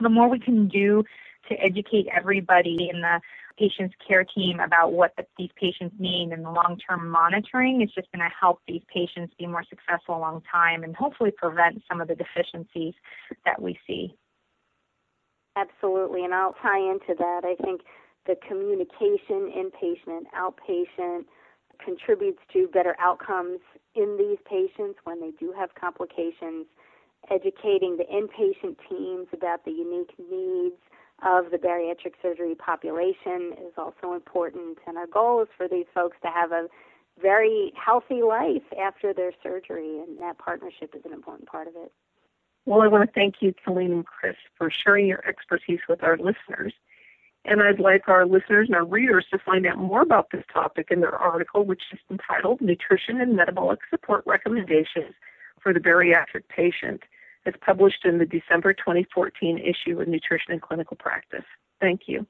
The 0.00 0.08
more 0.08 0.28
we 0.28 0.38
can 0.38 0.66
do 0.68 1.04
to 1.48 1.54
educate 1.56 2.06
everybody 2.14 2.88
in 2.92 3.00
the 3.02 3.20
patient's 3.58 3.94
care 4.06 4.24
team 4.24 4.60
about 4.60 4.92
what 4.92 5.12
the, 5.16 5.26
these 5.36 5.50
patients 5.56 5.94
need 5.98 6.30
and 6.32 6.44
the 6.44 6.50
long-term 6.50 7.10
monitoring 7.10 7.82
is 7.82 7.90
just 7.94 8.10
going 8.12 8.26
to 8.26 8.34
help 8.38 8.60
these 8.66 8.82
patients 8.92 9.34
be 9.38 9.46
more 9.46 9.64
successful 9.68 10.16
a 10.16 10.18
long 10.18 10.42
time 10.50 10.84
and 10.84 10.96
hopefully 10.96 11.30
prevent 11.36 11.82
some 11.86 12.00
of 12.00 12.08
the 12.08 12.14
deficiencies 12.14 12.94
that 13.44 13.60
we 13.60 13.78
see. 13.86 14.14
Absolutely, 15.60 16.24
and 16.24 16.32
I'll 16.32 16.54
tie 16.62 16.78
into 16.78 17.14
that. 17.18 17.42
I 17.44 17.54
think 17.62 17.82
the 18.26 18.36
communication 18.48 19.52
inpatient 19.52 20.24
outpatient 20.34 21.24
contributes 21.84 22.38
to 22.52 22.68
better 22.68 22.96
outcomes 22.98 23.60
in 23.94 24.16
these 24.18 24.38
patients 24.48 24.98
when 25.04 25.20
they 25.20 25.32
do 25.38 25.52
have 25.56 25.74
complications. 25.74 26.66
Educating 27.30 27.98
the 27.98 28.04
inpatient 28.04 28.76
teams 28.88 29.26
about 29.34 29.64
the 29.66 29.70
unique 29.70 30.12
needs 30.18 30.76
of 31.22 31.50
the 31.50 31.58
bariatric 31.58 32.14
surgery 32.22 32.54
population 32.54 33.52
is 33.58 33.74
also 33.76 34.14
important. 34.14 34.78
And 34.86 34.96
our 34.96 35.06
goal 35.06 35.42
is 35.42 35.48
for 35.56 35.68
these 35.68 35.84
folks 35.94 36.16
to 36.22 36.28
have 36.28 36.52
a 36.52 36.68
very 37.20 37.72
healthy 37.76 38.22
life 38.22 38.64
after 38.80 39.12
their 39.12 39.32
surgery, 39.42 40.00
and 40.00 40.18
that 40.20 40.38
partnership 40.38 40.94
is 40.94 41.02
an 41.04 41.12
important 41.12 41.48
part 41.48 41.68
of 41.68 41.74
it. 41.76 41.92
Well, 42.66 42.82
I 42.82 42.88
want 42.88 43.08
to 43.08 43.12
thank 43.12 43.36
you, 43.40 43.54
Kellene 43.66 43.92
and 43.92 44.06
Kris, 44.06 44.36
for 44.56 44.70
sharing 44.70 45.06
your 45.06 45.26
expertise 45.26 45.80
with 45.88 46.02
our 46.02 46.16
listeners. 46.16 46.74
And 47.44 47.62
I'd 47.62 47.80
like 47.80 48.06
our 48.06 48.26
listeners 48.26 48.68
and 48.68 48.76
our 48.76 48.84
readers 48.84 49.24
to 49.32 49.38
find 49.38 49.66
out 49.66 49.78
more 49.78 50.02
about 50.02 50.30
this 50.30 50.44
topic 50.52 50.88
in 50.90 51.00
their 51.00 51.14
article, 51.14 51.64
which 51.64 51.82
is 51.92 51.98
entitled 52.10 52.60
Nutrition 52.60 53.20
and 53.20 53.34
Metabolic 53.34 53.80
Support 53.88 54.24
Recommendations 54.26 55.14
for 55.62 55.72
the 55.72 55.80
Bariatric 55.80 56.48
Patient. 56.54 57.02
It's 57.46 57.56
published 57.64 58.04
in 58.04 58.18
the 58.18 58.26
December 58.26 58.74
2014 58.74 59.58
issue 59.58 60.00
of 60.00 60.08
Nutrition 60.08 60.52
in 60.52 60.60
Clinical 60.60 60.96
Practice. 60.98 61.44
Thank 61.80 62.02
you. 62.06 62.26